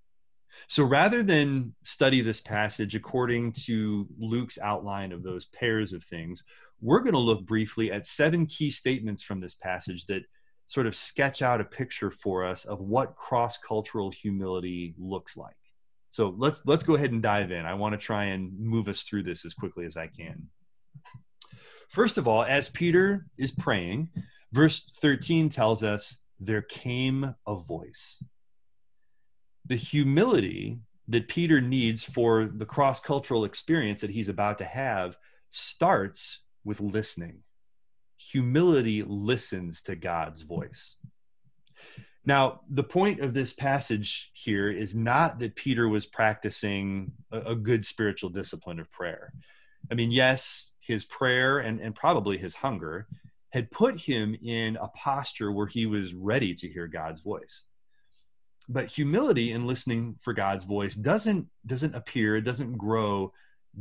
So 0.67 0.83
rather 0.83 1.23
than 1.23 1.75
study 1.83 2.21
this 2.21 2.41
passage 2.41 2.95
according 2.95 3.53
to 3.65 4.07
Luke's 4.17 4.57
outline 4.57 5.11
of 5.11 5.23
those 5.23 5.45
pairs 5.45 5.93
of 5.93 6.03
things, 6.03 6.43
we're 6.81 6.99
going 6.99 7.13
to 7.13 7.19
look 7.19 7.45
briefly 7.45 7.91
at 7.91 8.05
seven 8.05 8.45
key 8.45 8.69
statements 8.69 9.23
from 9.23 9.39
this 9.39 9.55
passage 9.55 10.05
that 10.05 10.23
sort 10.67 10.87
of 10.87 10.95
sketch 10.95 11.41
out 11.41 11.61
a 11.61 11.65
picture 11.65 12.11
for 12.11 12.45
us 12.45 12.65
of 12.65 12.79
what 12.79 13.15
cross-cultural 13.15 14.11
humility 14.11 14.93
looks 14.97 15.35
like. 15.35 15.55
So 16.11 16.33
let's 16.37 16.65
let's 16.65 16.83
go 16.83 16.95
ahead 16.95 17.11
and 17.11 17.21
dive 17.21 17.51
in. 17.51 17.65
I 17.65 17.75
want 17.75 17.93
to 17.93 17.97
try 17.97 18.25
and 18.25 18.57
move 18.59 18.87
us 18.87 19.03
through 19.03 19.23
this 19.23 19.45
as 19.45 19.53
quickly 19.53 19.85
as 19.85 19.95
I 19.95 20.07
can. 20.07 20.47
First 21.89 22.17
of 22.17 22.27
all, 22.27 22.43
as 22.43 22.69
Peter 22.69 23.27
is 23.37 23.51
praying, 23.51 24.09
verse 24.51 24.91
13 25.01 25.49
tells 25.49 25.83
us 25.83 26.19
there 26.39 26.61
came 26.61 27.35
a 27.45 27.55
voice 27.55 28.23
the 29.69 29.75
humility 29.75 30.79
that 31.07 31.27
Peter 31.27 31.61
needs 31.61 32.03
for 32.03 32.45
the 32.45 32.65
cross 32.65 32.99
cultural 32.99 33.45
experience 33.45 34.01
that 34.01 34.09
he's 34.09 34.29
about 34.29 34.57
to 34.57 34.65
have 34.65 35.15
starts 35.49 36.41
with 36.63 36.79
listening. 36.81 37.39
Humility 38.17 39.03
listens 39.03 39.81
to 39.83 39.95
God's 39.95 40.41
voice. 40.41 40.97
Now, 42.25 42.61
the 42.69 42.83
point 42.83 43.21
of 43.21 43.33
this 43.33 43.53
passage 43.53 44.29
here 44.33 44.69
is 44.69 44.93
not 44.93 45.39
that 45.39 45.55
Peter 45.55 45.87
was 45.87 46.05
practicing 46.05 47.13
a, 47.31 47.55
good 47.55 47.85
spiritual 47.85 48.29
discipline 48.29 48.79
of 48.79 48.91
prayer. 48.91 49.33
I 49.89 49.95
mean, 49.95 50.11
yes, 50.11 50.71
his 50.79 51.05
prayer 51.05 51.59
and, 51.59 51.79
and 51.79 51.95
probably 51.95 52.37
his 52.37 52.55
hunger 52.55 53.07
had 53.51 53.71
put 53.71 53.99
him 53.99 54.35
in 54.43 54.75
a 54.75 54.89
posture 54.89 55.51
where 55.51 55.65
he 55.65 55.85
was 55.85 56.13
ready 56.13 56.53
to 56.55 56.67
hear 56.67 56.87
God's 56.87 57.21
voice 57.21 57.65
but 58.69 58.85
humility 58.85 59.51
in 59.51 59.65
listening 59.65 60.15
for 60.21 60.31
god's 60.31 60.63
voice 60.63 60.93
doesn't 60.93 61.47
doesn't 61.65 61.95
appear 61.95 62.37
it 62.37 62.43
doesn't 62.43 62.77
grow 62.77 63.33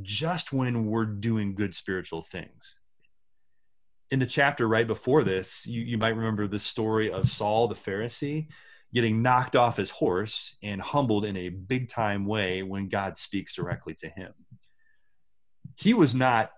just 0.02 0.52
when 0.52 0.86
we're 0.86 1.04
doing 1.04 1.54
good 1.54 1.74
spiritual 1.74 2.22
things 2.22 2.78
in 4.10 4.18
the 4.18 4.26
chapter 4.26 4.66
right 4.66 4.86
before 4.86 5.24
this 5.24 5.66
you, 5.66 5.80
you 5.80 5.98
might 5.98 6.16
remember 6.16 6.46
the 6.46 6.58
story 6.58 7.10
of 7.10 7.28
saul 7.28 7.68
the 7.68 7.74
pharisee 7.74 8.48
getting 8.94 9.20
knocked 9.20 9.54
off 9.54 9.76
his 9.76 9.90
horse 9.90 10.56
and 10.62 10.80
humbled 10.80 11.24
in 11.24 11.36
a 11.36 11.48
big 11.48 11.88
time 11.88 12.26
way 12.26 12.62
when 12.62 12.88
god 12.88 13.16
speaks 13.16 13.54
directly 13.54 13.94
to 13.94 14.08
him 14.08 14.32
he 15.76 15.94
was 15.94 16.14
not 16.14 16.50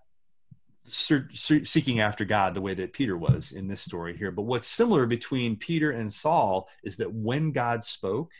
seeking 0.92 2.00
after 2.00 2.25
God 2.25 2.54
the 2.54 2.60
way 2.60 2.75
that 2.75 2.92
Peter 2.92 3.16
was 3.16 3.52
in 3.52 3.68
this 3.68 3.80
story 3.80 4.16
here. 4.16 4.30
But 4.30 4.42
what's 4.42 4.66
similar 4.66 5.06
between 5.06 5.56
Peter 5.56 5.90
and 5.92 6.12
Saul 6.12 6.68
is 6.82 6.96
that 6.96 7.12
when 7.12 7.52
God 7.52 7.84
spoke, 7.84 8.32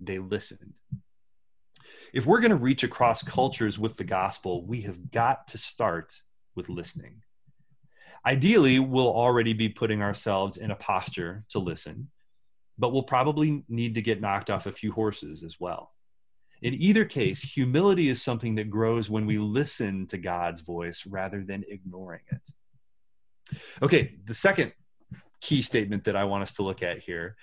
they 0.00 0.18
listened. 0.18 0.74
If 2.14 2.26
we're 2.26 2.38
going 2.38 2.50
to 2.50 2.56
reach 2.56 2.84
across 2.84 3.24
cultures 3.24 3.76
with 3.76 3.96
the 3.96 4.04
gospel, 4.04 4.64
we 4.64 4.82
have 4.82 5.10
got 5.10 5.48
to 5.48 5.58
start 5.58 6.14
with 6.54 6.68
listening. 6.68 7.24
Ideally, 8.24 8.78
we'll 8.78 9.12
already 9.12 9.52
be 9.52 9.68
putting 9.68 10.00
ourselves 10.00 10.56
in 10.56 10.70
a 10.70 10.76
posture 10.76 11.44
to 11.48 11.58
listen, 11.58 12.08
but 12.78 12.92
we'll 12.92 13.02
probably 13.02 13.64
need 13.68 13.96
to 13.96 14.00
get 14.00 14.20
knocked 14.20 14.48
off 14.48 14.66
a 14.66 14.72
few 14.72 14.92
horses 14.92 15.42
as 15.42 15.58
well. 15.58 15.90
In 16.62 16.74
either 16.74 17.04
case, 17.04 17.42
humility 17.42 18.08
is 18.08 18.22
something 18.22 18.54
that 18.54 18.70
grows 18.70 19.10
when 19.10 19.26
we 19.26 19.38
listen 19.38 20.06
to 20.06 20.16
God's 20.16 20.60
voice 20.60 21.04
rather 21.06 21.42
than 21.42 21.64
ignoring 21.68 22.22
it. 22.30 23.58
Okay, 23.82 24.14
the 24.24 24.34
second 24.34 24.72
key 25.40 25.62
statement 25.62 26.04
that 26.04 26.14
I 26.14 26.22
want 26.24 26.44
us 26.44 26.52
to 26.54 26.62
look 26.62 26.80
at 26.80 27.00
here, 27.00 27.34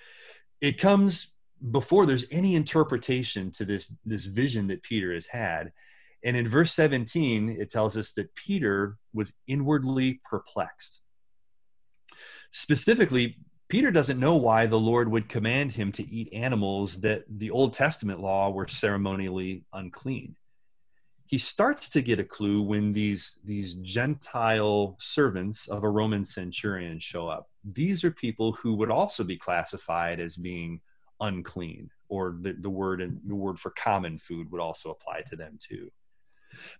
it 0.62 0.78
comes 0.78 1.31
before 1.70 2.06
there's 2.06 2.24
any 2.30 2.56
interpretation 2.56 3.50
to 3.52 3.64
this 3.64 3.96
this 4.04 4.24
vision 4.24 4.66
that 4.68 4.82
Peter 4.82 5.14
has 5.14 5.26
had. 5.26 5.72
And 6.24 6.36
in 6.36 6.46
verse 6.46 6.72
17, 6.72 7.56
it 7.60 7.70
tells 7.70 7.96
us 7.96 8.12
that 8.12 8.34
Peter 8.34 8.96
was 9.12 9.34
inwardly 9.48 10.20
perplexed. 10.24 11.00
Specifically, 12.52 13.38
Peter 13.68 13.90
doesn't 13.90 14.20
know 14.20 14.36
why 14.36 14.66
the 14.66 14.78
Lord 14.78 15.10
would 15.10 15.28
command 15.28 15.72
him 15.72 15.90
to 15.92 16.06
eat 16.08 16.32
animals 16.32 17.00
that 17.00 17.24
the 17.26 17.50
Old 17.50 17.72
Testament 17.72 18.20
law 18.20 18.50
were 18.50 18.68
ceremonially 18.68 19.64
unclean. 19.72 20.36
He 21.26 21.38
starts 21.38 21.88
to 21.88 22.02
get 22.02 22.20
a 22.20 22.24
clue 22.24 22.60
when 22.60 22.92
these, 22.92 23.40
these 23.44 23.74
Gentile 23.76 24.96
servants 25.00 25.68
of 25.68 25.82
a 25.82 25.88
Roman 25.88 26.24
centurion 26.24 26.98
show 26.98 27.28
up. 27.28 27.48
These 27.64 28.04
are 28.04 28.10
people 28.10 28.52
who 28.52 28.74
would 28.74 28.90
also 28.90 29.24
be 29.24 29.38
classified 29.38 30.20
as 30.20 30.36
being 30.36 30.82
unclean, 31.22 31.90
or 32.08 32.36
the, 32.40 32.52
the 32.52 32.70
word 32.70 33.20
the 33.24 33.34
word 33.34 33.58
for 33.58 33.70
common 33.70 34.18
food 34.18 34.50
would 34.52 34.60
also 34.60 34.90
apply 34.90 35.22
to 35.22 35.36
them 35.36 35.58
too. 35.58 35.90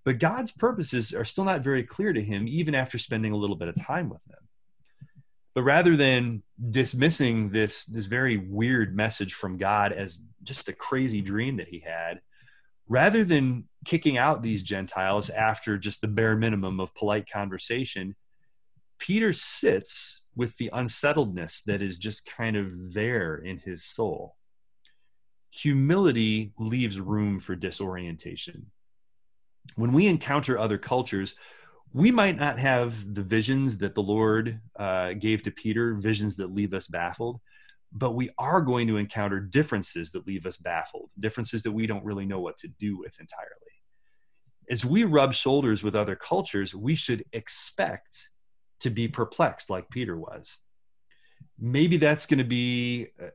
But 0.04 0.18
God's 0.18 0.52
purposes 0.52 1.14
are 1.14 1.24
still 1.24 1.44
not 1.44 1.62
very 1.62 1.82
clear 1.82 2.12
to 2.12 2.22
him, 2.22 2.46
even 2.46 2.74
after 2.74 2.98
spending 2.98 3.32
a 3.32 3.36
little 3.36 3.56
bit 3.56 3.68
of 3.68 3.76
time 3.76 4.10
with 4.10 4.22
them. 4.26 4.38
But 5.54 5.62
rather 5.62 5.96
than 5.96 6.42
dismissing 6.70 7.50
this, 7.50 7.84
this 7.84 8.06
very 8.06 8.38
weird 8.38 8.96
message 8.96 9.34
from 9.34 9.58
God 9.58 9.92
as 9.92 10.20
just 10.42 10.68
a 10.68 10.72
crazy 10.72 11.20
dream 11.20 11.58
that 11.58 11.68
he 11.68 11.80
had, 11.80 12.20
rather 12.88 13.22
than 13.22 13.68
kicking 13.84 14.16
out 14.16 14.42
these 14.42 14.62
Gentiles 14.62 15.28
after 15.30 15.76
just 15.78 16.00
the 16.00 16.08
bare 16.08 16.36
minimum 16.36 16.80
of 16.80 16.94
polite 16.94 17.30
conversation, 17.30 18.16
Peter 18.98 19.32
sits 19.32 20.21
with 20.34 20.56
the 20.56 20.70
unsettledness 20.72 21.62
that 21.62 21.82
is 21.82 21.98
just 21.98 22.26
kind 22.26 22.56
of 22.56 22.94
there 22.94 23.36
in 23.36 23.58
his 23.58 23.84
soul. 23.84 24.36
Humility 25.50 26.52
leaves 26.58 26.98
room 26.98 27.38
for 27.38 27.54
disorientation. 27.54 28.70
When 29.76 29.92
we 29.92 30.06
encounter 30.06 30.58
other 30.58 30.78
cultures, 30.78 31.36
we 31.92 32.10
might 32.10 32.38
not 32.38 32.58
have 32.58 33.14
the 33.14 33.22
visions 33.22 33.78
that 33.78 33.94
the 33.94 34.02
Lord 34.02 34.60
uh, 34.78 35.12
gave 35.12 35.42
to 35.42 35.50
Peter, 35.50 35.94
visions 35.94 36.36
that 36.36 36.54
leave 36.54 36.72
us 36.72 36.86
baffled, 36.86 37.40
but 37.92 38.14
we 38.14 38.30
are 38.38 38.62
going 38.62 38.86
to 38.86 38.96
encounter 38.96 39.38
differences 39.40 40.10
that 40.12 40.26
leave 40.26 40.46
us 40.46 40.56
baffled, 40.56 41.10
differences 41.18 41.62
that 41.64 41.72
we 41.72 41.86
don't 41.86 42.04
really 42.04 42.24
know 42.24 42.40
what 42.40 42.56
to 42.58 42.68
do 42.68 42.98
with 42.98 43.20
entirely. 43.20 43.52
As 44.70 44.84
we 44.84 45.04
rub 45.04 45.34
shoulders 45.34 45.82
with 45.82 45.94
other 45.94 46.16
cultures, 46.16 46.74
we 46.74 46.94
should 46.94 47.24
expect 47.34 48.30
to 48.82 48.90
be 48.90 49.08
perplexed 49.08 49.70
like 49.70 49.90
Peter 49.90 50.16
was. 50.16 50.58
Maybe 51.58 51.96
that's 51.96 52.26
going 52.26 52.38
to 52.38 52.44
be 52.44 53.08
uh, 53.20 53.28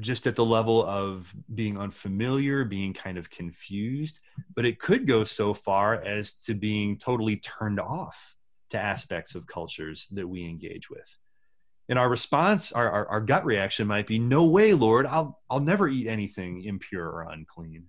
just 0.00 0.26
at 0.26 0.36
the 0.36 0.44
level 0.44 0.84
of 0.84 1.32
being 1.54 1.78
unfamiliar, 1.78 2.64
being 2.64 2.92
kind 2.92 3.18
of 3.18 3.30
confused, 3.30 4.20
but 4.54 4.64
it 4.64 4.80
could 4.80 5.06
go 5.06 5.24
so 5.24 5.54
far 5.54 5.94
as 5.94 6.32
to 6.32 6.54
being 6.54 6.96
totally 6.96 7.36
turned 7.36 7.80
off 7.80 8.36
to 8.70 8.78
aspects 8.78 9.34
of 9.34 9.46
cultures 9.46 10.08
that 10.12 10.26
we 10.26 10.44
engage 10.44 10.90
with. 10.90 11.16
And 11.88 11.98
our 11.98 12.08
response, 12.08 12.72
our, 12.72 12.90
our, 12.90 13.08
our, 13.08 13.20
gut 13.20 13.44
reaction 13.44 13.86
might 13.86 14.06
be, 14.06 14.18
No 14.18 14.46
way, 14.46 14.72
Lord, 14.72 15.04
I'll, 15.06 15.40
I'll 15.50 15.60
never 15.60 15.86
eat 15.86 16.06
anything 16.06 16.64
impure 16.64 17.06
or 17.06 17.28
unclean. 17.30 17.84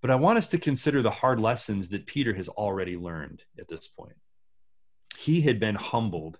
But 0.00 0.10
I 0.10 0.16
want 0.16 0.38
us 0.38 0.48
to 0.48 0.58
consider 0.58 1.02
the 1.02 1.10
hard 1.10 1.38
lessons 1.38 1.90
that 1.90 2.06
Peter 2.06 2.34
has 2.34 2.48
already 2.48 2.96
learned 2.96 3.42
at 3.58 3.68
this 3.68 3.88
point. 3.88 4.16
He 5.24 5.40
had 5.40 5.58
been 5.58 5.74
humbled 5.74 6.38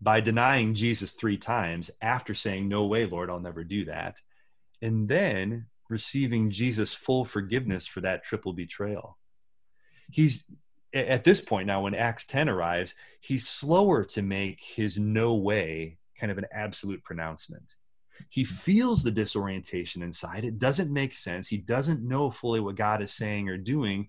by 0.00 0.20
denying 0.20 0.74
Jesus 0.74 1.10
three 1.10 1.36
times 1.36 1.90
after 2.00 2.32
saying, 2.32 2.68
No 2.68 2.86
way, 2.86 3.04
Lord, 3.04 3.28
I'll 3.28 3.40
never 3.40 3.64
do 3.64 3.86
that. 3.86 4.20
And 4.80 5.08
then 5.08 5.66
receiving 5.88 6.52
Jesus' 6.52 6.94
full 6.94 7.24
forgiveness 7.24 7.88
for 7.88 8.02
that 8.02 8.22
triple 8.22 8.52
betrayal. 8.52 9.18
He's 10.12 10.48
at 10.92 11.24
this 11.24 11.40
point 11.40 11.66
now, 11.66 11.82
when 11.82 11.94
Acts 11.94 12.24
10 12.26 12.48
arrives, 12.48 12.94
he's 13.20 13.48
slower 13.48 14.04
to 14.04 14.22
make 14.22 14.60
his 14.60 14.96
no 14.96 15.34
way 15.34 15.98
kind 16.16 16.30
of 16.30 16.38
an 16.38 16.46
absolute 16.52 17.02
pronouncement. 17.02 17.74
He 18.28 18.44
feels 18.44 19.02
the 19.02 19.10
disorientation 19.10 20.02
inside. 20.02 20.44
It 20.44 20.58
doesn't 20.60 20.92
make 20.92 21.14
sense. 21.14 21.48
He 21.48 21.58
doesn't 21.58 22.06
know 22.06 22.30
fully 22.30 22.60
what 22.60 22.76
God 22.76 23.02
is 23.02 23.12
saying 23.12 23.48
or 23.48 23.56
doing, 23.56 24.08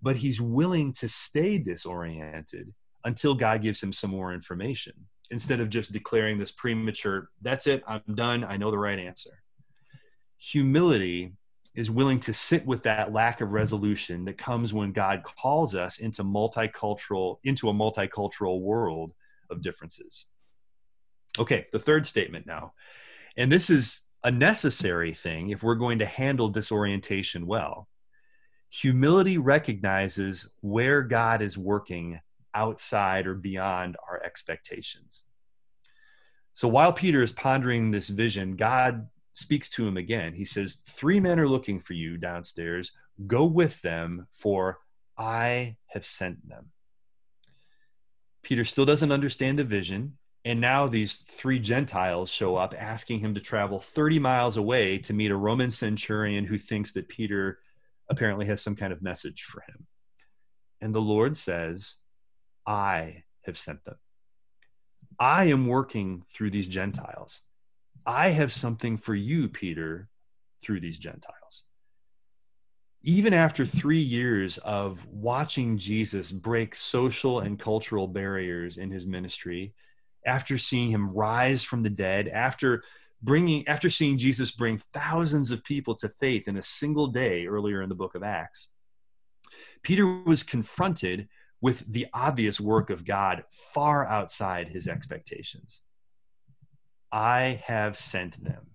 but 0.00 0.16
he's 0.16 0.40
willing 0.40 0.92
to 0.94 1.08
stay 1.08 1.58
disoriented 1.58 2.72
until 3.04 3.34
God 3.34 3.62
gives 3.62 3.82
him 3.82 3.92
some 3.92 4.10
more 4.10 4.32
information 4.32 4.94
instead 5.30 5.60
of 5.60 5.68
just 5.68 5.92
declaring 5.92 6.38
this 6.38 6.50
premature, 6.50 7.30
that's 7.42 7.66
it, 7.66 7.82
I'm 7.86 8.02
done, 8.14 8.44
I 8.44 8.56
know 8.56 8.70
the 8.70 8.78
right 8.78 8.98
answer. 8.98 9.42
Humility 10.38 11.32
is 11.74 11.90
willing 11.90 12.18
to 12.20 12.32
sit 12.32 12.66
with 12.66 12.82
that 12.84 13.12
lack 13.12 13.40
of 13.40 13.52
resolution 13.52 14.24
that 14.24 14.38
comes 14.38 14.72
when 14.72 14.92
God 14.92 15.22
calls 15.22 15.74
us 15.74 15.98
into 15.98 16.24
multicultural 16.24 17.38
into 17.44 17.68
a 17.68 17.74
multicultural 17.74 18.60
world 18.60 19.12
of 19.50 19.62
differences. 19.62 20.26
Okay, 21.38 21.66
the 21.72 21.78
third 21.78 22.06
statement 22.06 22.46
now. 22.46 22.72
And 23.36 23.52
this 23.52 23.70
is 23.70 24.00
a 24.24 24.30
necessary 24.30 25.14
thing 25.14 25.50
if 25.50 25.62
we're 25.62 25.76
going 25.76 26.00
to 26.00 26.06
handle 26.06 26.48
disorientation 26.48 27.46
well. 27.46 27.88
Humility 28.70 29.38
recognizes 29.38 30.50
where 30.60 31.02
God 31.02 31.42
is 31.42 31.56
working 31.56 32.20
outside 32.54 33.26
or 33.26 33.34
beyond 33.34 33.96
our 34.08 34.22
expectations. 34.22 35.24
So 36.52 36.68
while 36.68 36.92
Peter 36.92 37.22
is 37.22 37.32
pondering 37.32 37.90
this 37.90 38.08
vision, 38.08 38.56
God 38.56 39.08
speaks 39.32 39.68
to 39.70 39.86
him 39.86 39.96
again. 39.96 40.34
He 40.34 40.44
says, 40.44 40.82
Three 40.86 41.20
men 41.20 41.38
are 41.38 41.48
looking 41.48 41.78
for 41.78 41.92
you 41.92 42.16
downstairs. 42.16 42.92
Go 43.26 43.46
with 43.46 43.80
them, 43.82 44.26
for 44.32 44.78
I 45.16 45.76
have 45.86 46.04
sent 46.04 46.48
them. 46.48 46.70
Peter 48.42 48.64
still 48.64 48.84
doesn't 48.84 49.12
understand 49.12 49.58
the 49.58 49.64
vision. 49.64 50.16
And 50.44 50.60
now 50.60 50.86
these 50.86 51.16
three 51.16 51.58
Gentiles 51.58 52.30
show 52.30 52.56
up 52.56 52.74
asking 52.76 53.20
him 53.20 53.34
to 53.34 53.40
travel 53.40 53.80
30 53.80 54.18
miles 54.18 54.56
away 54.56 54.98
to 54.98 55.12
meet 55.12 55.30
a 55.30 55.36
Roman 55.36 55.70
centurion 55.70 56.44
who 56.44 56.56
thinks 56.56 56.92
that 56.92 57.08
Peter 57.08 57.58
apparently 58.08 58.46
has 58.46 58.62
some 58.62 58.74
kind 58.74 58.92
of 58.92 59.02
message 59.02 59.42
for 59.42 59.60
him. 59.68 59.86
And 60.80 60.94
the 60.94 61.00
Lord 61.00 61.36
says, 61.36 61.96
I 62.68 63.24
have 63.46 63.56
sent 63.56 63.82
them. 63.86 63.96
I 65.18 65.46
am 65.46 65.66
working 65.66 66.22
through 66.32 66.50
these 66.50 66.68
Gentiles. 66.68 67.40
I 68.04 68.28
have 68.28 68.52
something 68.52 68.98
for 68.98 69.14
you, 69.14 69.48
Peter, 69.48 70.10
through 70.62 70.80
these 70.80 70.98
Gentiles. 70.98 71.64
Even 73.02 73.32
after 73.32 73.64
three 73.64 74.00
years 74.00 74.58
of 74.58 75.06
watching 75.06 75.78
Jesus 75.78 76.30
break 76.30 76.74
social 76.74 77.40
and 77.40 77.58
cultural 77.58 78.06
barriers 78.06 78.76
in 78.76 78.90
his 78.90 79.06
ministry, 79.06 79.72
after 80.26 80.58
seeing 80.58 80.90
him 80.90 81.14
rise 81.14 81.64
from 81.64 81.82
the 81.82 81.90
dead, 81.90 82.28
after 82.28 82.82
bringing 83.22 83.66
after 83.66 83.88
seeing 83.88 84.18
Jesus 84.18 84.50
bring 84.50 84.80
thousands 84.92 85.50
of 85.50 85.64
people 85.64 85.94
to 85.94 86.08
faith 86.20 86.48
in 86.48 86.58
a 86.58 86.62
single 86.62 87.06
day 87.06 87.46
earlier 87.46 87.80
in 87.80 87.88
the 87.88 87.94
book 87.94 88.14
of 88.14 88.22
Acts, 88.22 88.68
Peter 89.82 90.06
was 90.06 90.42
confronted 90.42 91.28
with 91.60 91.84
the 91.90 92.06
obvious 92.14 92.60
work 92.60 92.90
of 92.90 93.04
God 93.04 93.44
far 93.50 94.06
outside 94.06 94.68
his 94.68 94.86
expectations. 94.86 95.80
I 97.10 97.62
have 97.64 97.98
sent 97.98 98.42
them. 98.42 98.68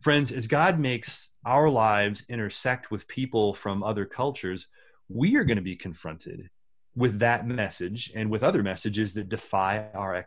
Friends, 0.00 0.32
as 0.32 0.46
God 0.46 0.78
makes 0.78 1.32
our 1.46 1.70
lives 1.70 2.24
intersect 2.28 2.90
with 2.90 3.08
people 3.08 3.54
from 3.54 3.82
other 3.82 4.04
cultures, 4.04 4.66
we 5.08 5.36
are 5.36 5.44
going 5.44 5.56
to 5.56 5.62
be 5.62 5.76
confronted 5.76 6.50
with 6.94 7.18
that 7.20 7.46
message 7.46 8.12
and 8.14 8.30
with 8.30 8.42
other 8.42 8.62
messages 8.62 9.14
that 9.14 9.28
defy 9.28 9.86
our 9.94 10.24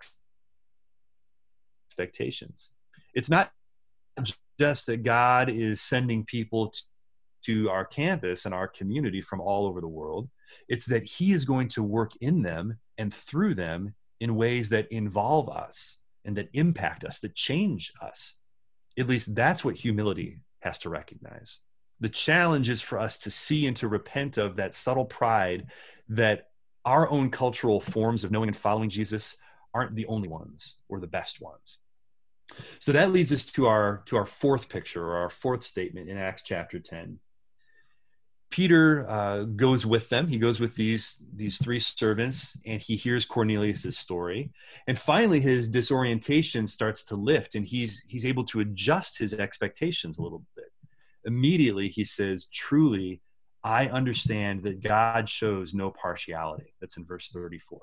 expectations. 1.89 2.71
It's 3.13 3.29
not 3.29 3.51
just 4.59 4.87
that 4.87 5.03
God 5.03 5.49
is 5.49 5.81
sending 5.81 6.25
people 6.25 6.73
to 7.47 7.69
our 7.69 7.85
campus 7.85 8.45
and 8.45 8.53
our 8.53 8.67
community 8.67 9.21
from 9.21 9.41
all 9.41 9.65
over 9.65 9.81
the 9.81 9.87
world. 9.87 10.29
It's 10.67 10.85
that 10.87 11.03
He 11.03 11.31
is 11.31 11.45
going 11.45 11.69
to 11.69 11.83
work 11.83 12.11
in 12.21 12.41
them 12.41 12.77
and 12.97 13.13
through 13.13 13.55
them 13.55 13.95
in 14.19 14.35
ways 14.35 14.69
that 14.69 14.91
involve 14.91 15.49
us 15.49 15.97
and 16.25 16.35
that 16.37 16.49
impact 16.53 17.05
us, 17.05 17.19
that 17.19 17.35
change 17.35 17.93
us. 18.01 18.35
At 18.99 19.07
least 19.07 19.33
that's 19.33 19.63
what 19.63 19.75
humility 19.75 20.39
has 20.59 20.79
to 20.79 20.89
recognize. 20.89 21.59
The 21.99 22.09
challenge 22.09 22.69
is 22.69 22.81
for 22.81 22.99
us 22.99 23.17
to 23.19 23.31
see 23.31 23.65
and 23.65 23.75
to 23.77 23.87
repent 23.87 24.37
of 24.37 24.57
that 24.57 24.73
subtle 24.73 25.05
pride 25.05 25.67
that 26.09 26.49
our 26.85 27.09
own 27.09 27.31
cultural 27.31 27.81
forms 27.81 28.23
of 28.23 28.31
knowing 28.31 28.49
and 28.49 28.57
following 28.57 28.89
Jesus 28.89 29.37
aren't 29.73 29.95
the 29.95 30.05
only 30.07 30.27
ones 30.27 30.75
or 30.89 30.99
the 30.99 31.07
best 31.07 31.41
ones. 31.41 31.77
So 32.79 32.91
that 32.93 33.11
leads 33.11 33.33
us 33.33 33.45
to 33.53 33.67
our 33.67 34.03
to 34.05 34.17
our 34.17 34.25
fourth 34.25 34.69
picture 34.69 35.03
or 35.03 35.17
our 35.17 35.29
fourth 35.29 35.63
statement 35.63 36.09
in 36.09 36.17
Acts 36.17 36.43
chapter 36.43 36.79
10. 36.79 37.19
Peter 38.49 39.09
uh, 39.09 39.43
goes 39.43 39.85
with 39.85 40.07
them. 40.09 40.27
He 40.27 40.37
goes 40.37 40.59
with 40.59 40.75
these 40.75 41.21
these 41.35 41.57
three 41.57 41.79
servants, 41.79 42.57
and 42.65 42.81
he 42.81 42.95
hears 42.95 43.25
Cornelius's 43.25 43.97
story. 43.97 44.51
And 44.87 44.97
finally, 44.97 45.41
his 45.41 45.69
disorientation 45.69 46.65
starts 46.67 47.03
to 47.05 47.15
lift, 47.15 47.55
and 47.55 47.65
he's 47.65 48.05
he's 48.07 48.25
able 48.25 48.45
to 48.45 48.61
adjust 48.61 49.17
his 49.19 49.33
expectations 49.33 50.17
a 50.17 50.23
little 50.23 50.43
bit. 50.55 50.71
Immediately, 51.25 51.89
he 51.89 52.05
says, 52.05 52.45
"Truly, 52.45 53.21
I 53.63 53.87
understand 53.87 54.63
that 54.63 54.81
God 54.81 55.27
shows 55.29 55.73
no 55.73 55.91
partiality." 55.91 56.73
That's 56.79 56.97
in 56.97 57.05
verse 57.05 57.29
thirty-four. 57.29 57.81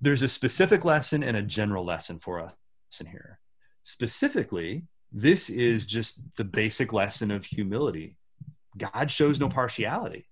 there's 0.00 0.22
a 0.22 0.28
specific 0.28 0.84
lesson 0.84 1.22
and 1.22 1.36
a 1.36 1.42
general 1.42 1.84
lesson 1.84 2.18
for 2.18 2.40
us 2.40 2.54
in 3.00 3.06
here. 3.06 3.38
Specifically, 3.84 4.82
this 5.12 5.48
is 5.48 5.86
just 5.86 6.22
the 6.36 6.44
basic 6.44 6.92
lesson 6.92 7.30
of 7.30 7.44
humility. 7.44 8.16
God 8.76 9.10
shows 9.10 9.38
no 9.38 9.48
partiality. 9.48 10.26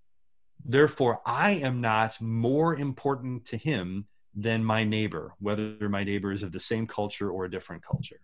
Therefore, 0.65 1.21
I 1.25 1.53
am 1.53 1.81
not 1.81 2.21
more 2.21 2.77
important 2.77 3.47
to 3.47 3.57
him 3.57 4.07
than 4.35 4.65
my 4.65 4.85
neighbor, 4.85 5.35
whether 5.39 5.89
my 5.89 6.05
neighbor 6.05 6.33
is 6.33 6.43
of 6.43 6.53
the 6.53 6.61
same 6.61 6.87
culture 6.87 7.31
or 7.31 7.45
a 7.45 7.51
different 7.51 7.83
culture. 7.83 8.21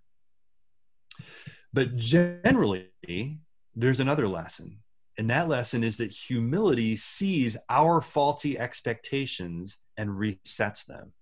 But 1.72 1.96
generally, 1.96 3.40
there's 3.74 4.00
another 4.00 4.28
lesson. 4.28 4.78
And 5.18 5.30
that 5.30 5.48
lesson 5.48 5.82
is 5.82 5.96
that 5.96 6.12
humility 6.12 6.96
sees 6.96 7.56
our 7.70 8.00
faulty 8.00 8.58
expectations 8.58 9.78
and 9.96 10.10
resets 10.10 10.84
them. 10.84 11.12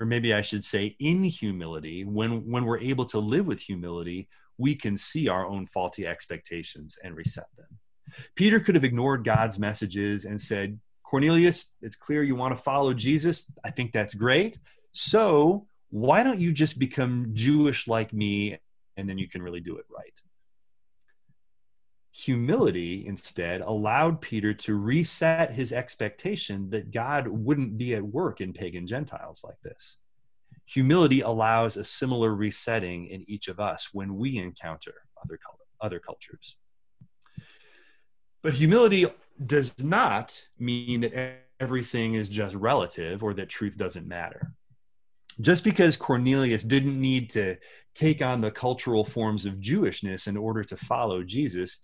Or 0.00 0.06
maybe 0.06 0.32
I 0.34 0.42
should 0.42 0.64
say, 0.64 0.96
in 1.00 1.22
humility, 1.22 2.04
when, 2.04 2.48
when 2.50 2.64
we're 2.64 2.78
able 2.78 3.06
to 3.06 3.18
live 3.18 3.46
with 3.46 3.60
humility, 3.60 4.28
we 4.58 4.74
can 4.74 4.96
see 4.96 5.28
our 5.28 5.46
own 5.46 5.66
faulty 5.66 6.06
expectations 6.06 6.98
and 7.02 7.16
reset 7.16 7.46
them. 7.56 7.78
Peter 8.34 8.60
could 8.60 8.74
have 8.74 8.84
ignored 8.84 9.24
God's 9.24 9.58
messages 9.58 10.24
and 10.24 10.40
said, 10.40 10.78
Cornelius, 11.02 11.74
it's 11.80 11.96
clear 11.96 12.22
you 12.22 12.36
want 12.36 12.56
to 12.56 12.62
follow 12.62 12.92
Jesus. 12.92 13.50
I 13.64 13.70
think 13.70 13.92
that's 13.92 14.14
great. 14.14 14.58
So 14.92 15.66
why 15.90 16.22
don't 16.22 16.40
you 16.40 16.52
just 16.52 16.78
become 16.78 17.30
Jewish 17.32 17.88
like 17.88 18.12
me 18.12 18.58
and 18.96 19.08
then 19.08 19.16
you 19.16 19.28
can 19.28 19.42
really 19.42 19.60
do 19.60 19.78
it 19.78 19.86
right? 19.88 20.20
Humility 22.12 23.06
instead 23.06 23.60
allowed 23.60 24.20
Peter 24.20 24.52
to 24.52 24.74
reset 24.74 25.52
his 25.52 25.72
expectation 25.72 26.68
that 26.70 26.90
God 26.90 27.28
wouldn't 27.28 27.78
be 27.78 27.94
at 27.94 28.02
work 28.02 28.40
in 28.40 28.52
pagan 28.52 28.86
Gentiles 28.86 29.42
like 29.44 29.60
this. 29.62 29.98
Humility 30.66 31.20
allows 31.20 31.76
a 31.76 31.84
similar 31.84 32.34
resetting 32.34 33.06
in 33.06 33.24
each 33.28 33.48
of 33.48 33.60
us 33.60 33.90
when 33.92 34.16
we 34.16 34.36
encounter 34.36 34.94
other, 35.22 35.38
other 35.80 35.98
cultures. 36.00 36.56
But 38.42 38.54
humility 38.54 39.06
does 39.44 39.82
not 39.82 40.40
mean 40.58 41.00
that 41.02 41.42
everything 41.60 42.14
is 42.14 42.28
just 42.28 42.54
relative 42.54 43.22
or 43.22 43.34
that 43.34 43.48
truth 43.48 43.76
doesn't 43.76 44.06
matter. 44.06 44.52
Just 45.40 45.64
because 45.64 45.96
Cornelius 45.96 46.62
didn't 46.62 47.00
need 47.00 47.30
to 47.30 47.56
take 47.94 48.22
on 48.22 48.40
the 48.40 48.50
cultural 48.50 49.04
forms 49.04 49.46
of 49.46 49.54
Jewishness 49.54 50.26
in 50.26 50.36
order 50.36 50.64
to 50.64 50.76
follow 50.76 51.22
Jesus, 51.22 51.78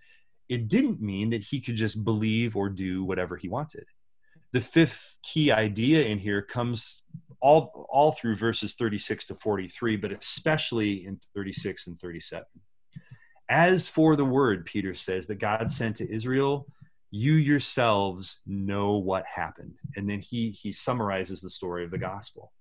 it 0.49 0.69
didn't 0.69 1.01
mean 1.01 1.31
that 1.31 1.43
he 1.43 1.61
could 1.61 1.77
just 1.77 2.05
believe 2.05 2.57
or 2.57 2.69
do 2.69 3.05
whatever 3.05 3.37
he 3.37 3.49
wanted. 3.49 3.85
The 4.53 4.61
fifth 4.61 5.19
key 5.23 5.51
idea 5.51 6.05
in 6.05 6.19
here 6.19 6.43
comes 6.43 7.03
all, 7.41 7.87
all 7.91 8.13
through 8.13 8.37
verses 8.37 8.75
36 8.75 9.27
to 9.27 9.35
43, 9.35 9.97
but 9.97 10.13
especially 10.13 11.07
in 11.07 11.21
36 11.35 11.87
and 11.89 12.01
37. 12.01 12.45
As 13.49 13.89
for 13.89 14.17
the 14.17 14.25
word, 14.25 14.65
Peter 14.65 14.95
says, 14.95 15.27
that 15.27 15.37
God 15.37 15.71
sent 15.71 15.97
to 15.97 16.13
Israel, 16.13 16.67
you 17.11 17.35
yourselves 17.35 18.41
know 18.47 18.95
what 18.97 19.27
happened. 19.27 19.75
And 19.97 20.09
then 20.09 20.21
he, 20.21 20.51
he 20.51 20.73
summarizes 20.73 21.41
the 21.41 21.51
story 21.51 21.85
of 21.85 21.91
the 21.91 21.99
gospel. 21.99 22.53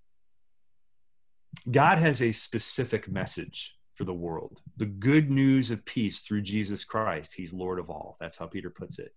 God 1.69 1.99
has 1.99 2.21
a 2.21 2.31
specific 2.31 3.07
message 3.07 3.77
for 3.95 4.05
the 4.05 4.13
world 4.13 4.59
the 4.77 4.85
good 4.85 5.29
news 5.29 5.69
of 5.69 5.85
peace 5.85 6.19
through 6.19 6.41
Jesus 6.41 6.83
Christ. 6.83 7.33
He's 7.33 7.53
Lord 7.53 7.79
of 7.79 7.89
all. 7.89 8.17
That's 8.19 8.37
how 8.37 8.47
Peter 8.47 8.69
puts 8.69 8.99
it. 8.99 9.13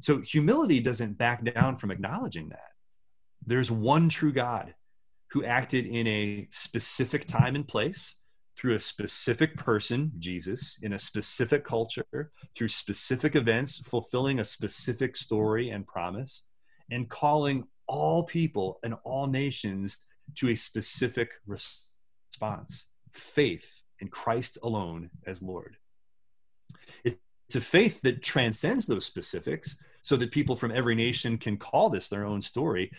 So 0.00 0.20
humility 0.20 0.80
doesn't 0.80 1.16
back 1.16 1.44
down 1.44 1.76
from 1.76 1.90
acknowledging 1.90 2.48
that. 2.50 2.72
There's 3.46 3.70
one 3.70 4.08
true 4.08 4.32
God 4.32 4.74
who 5.30 5.44
acted 5.44 5.86
in 5.86 6.06
a 6.06 6.48
specific 6.50 7.26
time 7.26 7.54
and 7.54 7.66
place 7.66 8.18
through 8.56 8.74
a 8.74 8.80
specific 8.80 9.56
person, 9.56 10.12
Jesus, 10.18 10.78
in 10.82 10.94
a 10.94 10.98
specific 10.98 11.64
culture, 11.64 12.30
through 12.56 12.68
specific 12.68 13.36
events, 13.36 13.78
fulfilling 13.78 14.40
a 14.40 14.44
specific 14.44 15.16
story 15.16 15.70
and 15.70 15.86
promise, 15.86 16.44
and 16.90 17.08
calling 17.08 17.64
all 17.86 18.24
people 18.24 18.78
and 18.82 18.94
all 19.04 19.26
nations 19.26 19.98
to 20.36 20.50
a 20.50 20.56
specific 20.56 21.30
response 21.46 22.90
faith 23.12 23.82
in 24.00 24.08
Christ 24.08 24.58
alone 24.62 25.10
as 25.26 25.42
Lord. 25.42 25.76
It's 27.04 27.54
a 27.54 27.60
faith 27.60 28.00
that 28.02 28.22
transcends 28.22 28.86
those 28.86 29.06
specifics 29.06 29.76
so 30.02 30.16
that 30.16 30.32
people 30.32 30.56
from 30.56 30.72
every 30.72 30.94
nation 30.94 31.38
can 31.38 31.56
call 31.56 31.90
this 31.90 32.08
their 32.08 32.24
own 32.24 32.42
story, 32.42 32.90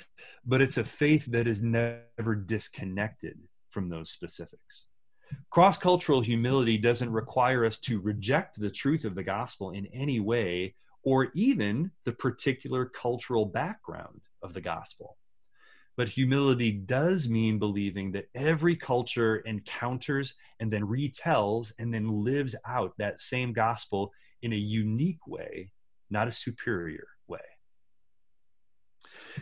but 0.46 0.62
it's 0.62 0.78
a 0.78 0.84
faith 0.84 1.26
that 1.28 1.48
is 1.48 1.62
never 1.62 2.36
disconnected 2.36 3.38
from 3.70 3.90
those 3.90 4.10
specifics. 4.10 4.88
Cross 5.50 5.78
cultural 5.78 6.22
humility 6.22 6.78
doesn't 6.78 7.12
require 7.12 7.66
us 7.66 7.80
to 7.82 8.00
reject 8.00 8.60
the 8.60 8.70
truth 8.70 9.06
of 9.06 9.16
the 9.16 9.24
gospel 9.24 9.72
in 9.72 9.86
any 9.88 10.20
way 10.20 10.76
or 11.04 11.30
even 11.34 11.92
the 12.06 12.12
particular 12.12 12.86
cultural 12.86 13.46
background 13.46 14.22
of 14.42 14.54
the 14.54 14.62
gospel. 14.62 15.18
But 15.96 16.10
humility 16.10 16.72
does 16.72 17.28
mean 17.28 17.58
believing 17.58 18.12
that 18.12 18.30
every 18.36 18.76
culture 18.76 19.38
encounters 19.38 20.36
and 20.60 20.72
then 20.72 20.84
retells 20.84 21.74
and 21.80 21.92
then 21.92 22.24
lives 22.24 22.56
out 22.68 22.94
that 22.98 23.20
same 23.20 23.52
gospel 23.52 24.12
in 24.44 24.54
a 24.54 24.58
unique 24.58 25.26
way, 25.26 25.72
not 26.12 26.28
a 26.28 26.32
superior 26.32 27.08
way. 27.28 27.40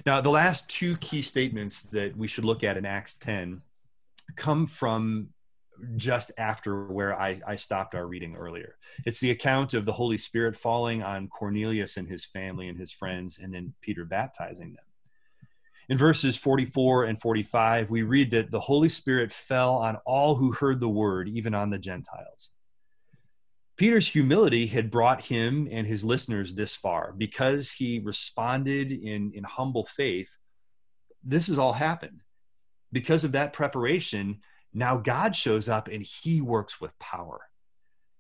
Now, 0.06 0.22
the 0.22 0.30
last 0.30 0.70
two 0.70 0.96
key 0.98 1.22
statements 1.22 1.84
that 1.84 2.16
we 2.16 2.28
should 2.28 2.46
look 2.46 2.64
at 2.64 2.78
in 2.78 2.86
Acts 2.86 3.18
10 3.18 3.62
come 4.36 4.68
from 4.68 5.30
just 5.96 6.32
after 6.38 6.86
where 6.86 7.20
I, 7.20 7.40
I, 7.48 7.56
stopped 7.56 7.96
our 7.96 8.08
reading 8.08 8.36
earlier. 8.36 8.78
It's 9.06 9.20
the 9.20 9.32
account 9.32 9.74
of 9.74 9.86
the 9.86 9.94
Holy 9.94 10.18
Spirit 10.18 10.58
falling 10.58 11.04
on 11.04 11.28
Cornelius 11.28 11.98
and 11.98 12.08
his 12.08 12.26
family 12.26 12.68
and 12.68 12.78
his 12.78 12.92
friends, 12.92 13.40
and 13.40 13.54
then 13.54 13.74
Peter 13.82 14.06
baptizing 14.06 14.74
them. 14.74 14.84
In 15.90 15.98
verses 15.98 16.36
44 16.36 17.06
and 17.06 17.20
45, 17.20 17.90
we 17.90 18.02
read 18.02 18.32
that 18.32 18.50
the 18.50 18.60
Holy 18.60 18.90
Spirit 18.90 19.32
fell 19.32 19.76
on 19.76 19.98
all 20.06 20.36
who 20.36 20.52
heard 20.52 20.80
the 20.80 20.90
word, 20.90 21.30
even 21.30 21.54
on 21.54 21.70
the 21.70 21.78
Gentiles. 21.78 22.52
Peter's 23.78 24.08
humility 24.08 24.68
had 24.68 24.90
brought 24.90 25.22
him 25.22 25.68
and 25.70 25.86
his 25.86 26.04
listeners 26.04 26.56
this 26.56 26.76
far 26.76 27.14
because 27.18 27.70
he 27.70 28.00
responded 28.00 28.92
in, 28.92 29.32
in 29.34 29.44
humble 29.44 29.86
faith. 29.86 30.38
This 31.24 31.48
has 31.48 31.60
all 31.60 31.74
happened. 31.74 32.22
Because 32.92 33.26
of 33.26 33.34
that 33.34 33.52
preparation, 33.52 34.40
now 34.76 34.98
God 34.98 35.36
shows 35.36 35.70
up 35.70 35.88
and 35.88 36.04
he 36.04 36.42
works 36.42 36.82
with 36.82 37.00
power. 37.00 37.40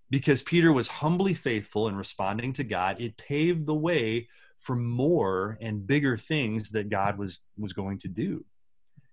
Because 0.09 0.41
Peter 0.41 0.71
was 0.71 0.87
humbly 0.87 1.33
faithful 1.33 1.89
in 1.89 1.95
responding 1.95 2.53
to 2.53 2.63
God, 2.63 3.01
it 3.01 3.17
paved 3.17 3.65
the 3.65 3.75
way 3.75 4.29
for 4.59 4.75
more 4.75 5.57
and 5.59 5.85
bigger 5.85 6.17
things 6.17 6.71
that 6.71 6.89
God 6.89 7.17
was 7.17 7.41
was 7.57 7.73
going 7.73 7.97
to 7.99 8.07
do. 8.07 8.45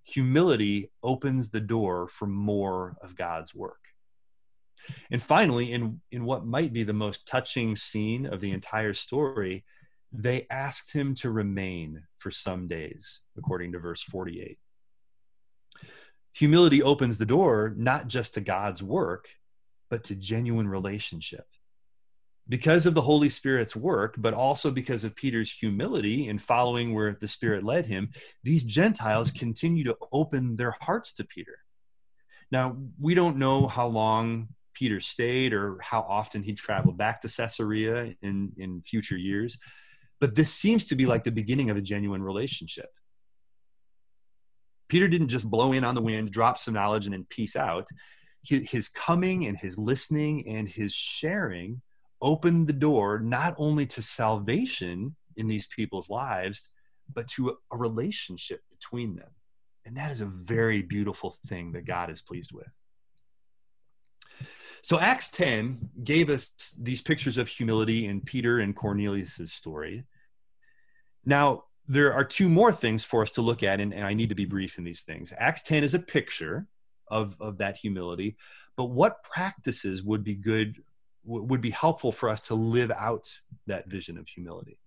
Humility 0.05 0.93
opens 1.03 1.51
the 1.51 1.61
door 1.61 2.09
for 2.09 2.27
more 2.27 2.97
of 3.03 3.17
God's 3.17 3.55
work. 3.55 3.81
And 5.11 5.23
finally, 5.23 5.73
in, 5.73 6.01
in 6.11 6.25
what 6.25 6.47
might 6.47 6.73
be 6.73 6.85
the 6.85 6.93
most 6.93 7.27
touching 7.27 7.77
scene 7.77 8.27
of 8.27 8.41
the 8.41 8.51
entire 8.53 8.95
story, 8.95 9.65
they 10.13 10.47
asked 10.51 10.93
him 10.93 11.15
to 11.17 11.31
remain 11.31 12.03
for 12.19 12.31
some 12.31 12.67
days, 12.67 13.21
according 13.37 13.73
to 13.73 13.79
verse 13.79 14.03
48. 14.03 14.59
Humility 16.35 16.83
opens 16.83 17.19
the 17.19 17.27
door 17.27 17.75
not 17.77 18.09
just 18.09 18.35
to 18.35 18.41
God's 18.41 18.83
work, 18.83 19.29
but 19.91 20.05
to 20.05 20.15
genuine 20.15 20.69
relationship 20.69 21.47
because 22.49 22.87
of 22.87 22.95
the 22.95 23.03
Holy 23.03 23.29
Spirit's 23.29 23.77
work, 23.77 24.15
but 24.19 24.35
also 24.35 24.71
because 24.71 25.05
of 25.05 25.15
Peter's 25.15 25.53
humility 25.53 26.29
in 26.29 26.39
following 26.39 26.93
where 26.93 27.17
the 27.21 27.29
Spirit 27.29 27.65
led 27.65 27.87
him, 27.87 28.11
these 28.43 28.65
Gentiles 28.65 29.31
continue 29.31 29.85
to 29.85 29.97
open 30.11 30.57
their 30.57 30.77
hearts 30.81 31.13
to 31.15 31.25
Peter. 31.25 31.59
Now, 32.51 32.77
we 33.01 33.15
don't 33.15 33.39
know 33.39 33.67
how 33.67 33.87
long 33.87 34.49
Peter 34.75 35.01
stayed 35.01 35.53
or 35.53 35.79
how 35.81 36.01
often 36.01 36.43
he 36.43 36.55
traveled 36.55 36.99
back 36.99 37.21
to 37.21 37.29
Caesarea 37.29 38.15
in, 38.23 38.53
in 38.59 38.83
future 38.83 39.17
years, 39.17 39.59
but 40.21 40.35
this 40.35 40.53
seems 40.53 40.85
to 40.87 40.97
be 40.97 41.07
like 41.07 41.25
the 41.25 41.31
beginning 41.31 41.71
of 41.71 41.77
a 41.77 41.83
genuine 41.83 42.23
relationship. 42.23 42.91
Peter 44.93 45.09
didn't 45.09 45.29
just 45.29 45.49
blow 45.49 45.73
in 45.73 45.85
on 45.85 45.95
the 45.95 46.03
wind, 46.03 46.31
drop 46.31 46.59
some 46.59 46.75
knowledge, 46.75 47.07
and 47.07 47.15
then 47.15 47.25
peace 47.31 47.57
out. 47.57 47.89
His 48.43 48.91
coming 48.91 49.47
and 49.47 49.57
his 49.57 49.79
listening 49.79 50.47
and 50.47 50.69
his 50.69 50.93
sharing 50.93 51.81
opened 52.21 52.67
the 52.67 52.75
door 52.75 53.19
not 53.19 53.55
only 53.57 53.87
to 53.87 54.03
salvation 54.03 55.17
in 55.39 55.47
these 55.47 55.67
people's 55.67 56.11
lives, 56.11 56.73
but 57.11 57.27
to 57.29 57.57
a 57.73 57.77
relationship 57.79 58.61
between 58.71 59.17
them. 59.17 59.31
And 59.87 59.97
that 59.97 60.11
is 60.11 60.21
a 60.21 60.27
very 60.27 60.83
beautiful 60.83 61.39
thing 61.47 61.73
that 61.73 61.87
God 61.87 62.11
is 62.11 62.21
pleased 62.21 62.53
with. 62.53 62.69
So 64.83 65.01
Acts 65.01 65.31
10 65.31 65.89
gave 66.05 66.29
us 66.29 66.51
these 66.79 67.01
pictures 67.01 67.39
of 67.39 67.49
humility 67.49 68.05
in 68.05 68.21
Peter 68.21 68.61
and 68.61 68.77
Cornelius's 68.77 69.55
story. 69.55 70.05
Now, 71.25 71.65
there 71.89 72.13
are 72.13 72.25
two 72.25 72.49
more 72.49 72.73
things 72.73 73.05
for 73.05 73.23
us 73.23 73.33
to 73.33 73.43
look 73.43 73.63
at, 73.63 73.81
and, 73.81 73.93
and 73.93 74.05
I 74.05 74.15
need 74.15 74.29
to 74.29 74.35
be 74.35 74.45
brief 74.45 74.79
in 74.79 74.85
these 74.85 75.03
things. 75.03 75.33
Acts 75.37 75.63
10 75.63 75.83
is 75.83 75.95
a 75.95 75.99
picture 75.99 76.67
of, 77.09 77.37
of 77.41 77.59
that 77.59 77.77
humility, 77.77 78.37
but 78.77 78.87
what 78.87 79.23
practices 79.23 80.03
would 80.03 80.25
be 80.25 80.35
good, 80.35 80.83
would 81.25 81.61
be 81.61 81.71
helpful 81.71 82.13
for 82.13 82.29
us 82.29 82.41
to 82.43 82.55
live 82.55 82.91
out 82.91 83.29
that 83.67 83.89
vision 83.89 84.17
of 84.17 84.29
humility? 84.29 84.79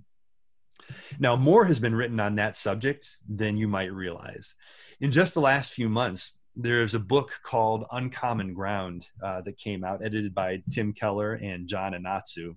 Now, 1.19 1.36
more 1.36 1.65
has 1.65 1.79
been 1.79 1.95
written 1.95 2.19
on 2.19 2.36
that 2.36 2.55
subject 2.55 3.17
than 3.27 3.58
you 3.58 3.67
might 3.67 3.93
realize. 3.93 4.55
In 4.99 5.12
just 5.12 5.34
the 5.34 5.41
last 5.41 5.73
few 5.73 5.89
months, 5.89 6.39
there's 6.55 6.95
a 6.95 6.99
book 6.99 7.31
called 7.43 7.86
Uncommon 7.91 8.53
Ground 8.53 9.08
uh, 9.21 9.41
that 9.41 9.58
came 9.58 9.84
out, 9.84 10.03
edited 10.03 10.34
by 10.34 10.63
Tim 10.71 10.93
Keller 10.93 11.34
and 11.34 11.67
John 11.67 11.93
Inazu. 11.93 12.55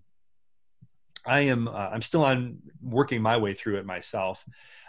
I 1.29 1.41
am 1.41 1.69
uh, 1.69 1.91
I'm 1.93 2.03
still 2.03 2.25
on 2.25 2.59
working 2.83 3.21
my 3.21 3.37
way 3.37 3.55
through 3.55 3.77
it 3.77 3.87
myself. 3.87 4.45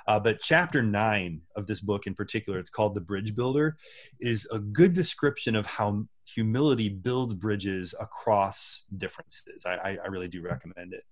Uh, 0.08 0.19
but 0.19 0.41
chapter 0.41 0.82
nine 0.82 1.41
of 1.56 1.67
this 1.67 1.82
book 1.82 2.08
in 2.08 2.15
particular, 2.15 2.58
it's 2.58 2.71
called 2.71 2.95
The 2.95 3.02
Bridge 3.02 3.36
Builder, 3.36 3.78
is 4.19 4.47
a 4.52 4.58
good 4.58 4.93
description 4.93 5.56
of 5.56 5.67
how 5.67 6.06
humility 6.25 6.89
builds 6.89 7.34
bridges 7.36 7.93
across 7.99 8.86
differences. 8.97 9.67
I, 9.67 9.97
I 10.04 10.08
really 10.08 10.28
do 10.28 10.41
recommend 10.41 10.93
it. 10.93 11.04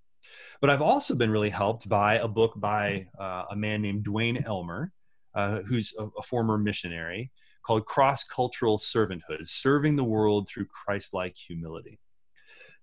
But 0.61 0.71
I've 0.71 0.81
also 0.81 1.13
been 1.13 1.29
really 1.29 1.51
helped 1.51 1.87
by 1.87 2.15
a 2.15 2.27
book 2.27 2.53
by 2.55 3.07
uh, 3.19 3.43
a 3.51 3.55
man 3.55 3.83
named 3.83 4.03
Duane 4.03 4.43
Elmer, 4.43 4.91
uh, 5.35 5.59
who's 5.59 5.93
a, 5.99 6.07
a 6.17 6.23
former 6.23 6.57
missionary, 6.57 7.31
called 7.61 7.85
Cross 7.85 8.23
Cultural 8.23 8.79
Servanthood 8.79 9.45
Serving 9.45 9.95
the 9.95 10.03
World 10.03 10.47
Through 10.47 10.65
Christ 10.65 11.13
like 11.13 11.35
Humility 11.35 11.99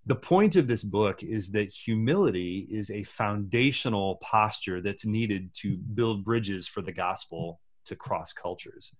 the 0.06 0.16
point 0.16 0.56
of 0.56 0.66
this 0.66 0.84
book 0.84 1.22
is 1.22 1.50
that 1.52 1.72
humility 1.72 2.68
is 2.70 2.90
a 2.90 3.02
foundational 3.04 4.16
posture 4.16 4.80
that's 4.80 5.06
needed 5.06 5.52
to 5.54 5.76
build 5.76 6.24
bridges 6.24 6.68
for 6.68 6.82
the 6.82 6.92
gospel 6.92 7.60
to 7.86 7.96
cross 7.96 8.32
cultures. 8.32 8.94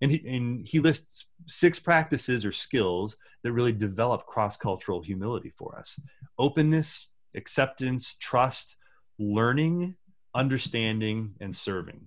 And 0.00 0.12
he, 0.12 0.28
and 0.28 0.66
he 0.66 0.78
lists 0.78 1.32
six 1.46 1.78
practices 1.78 2.44
or 2.44 2.52
skills 2.52 3.16
that 3.42 3.52
really 3.52 3.72
develop 3.72 4.26
cross 4.26 4.56
cultural 4.56 5.02
humility 5.02 5.52
for 5.56 5.78
us 5.78 5.98
openness, 6.38 7.10
acceptance, 7.34 8.16
trust, 8.20 8.76
learning, 9.18 9.96
understanding, 10.34 11.32
and 11.40 11.56
serving. 11.56 12.00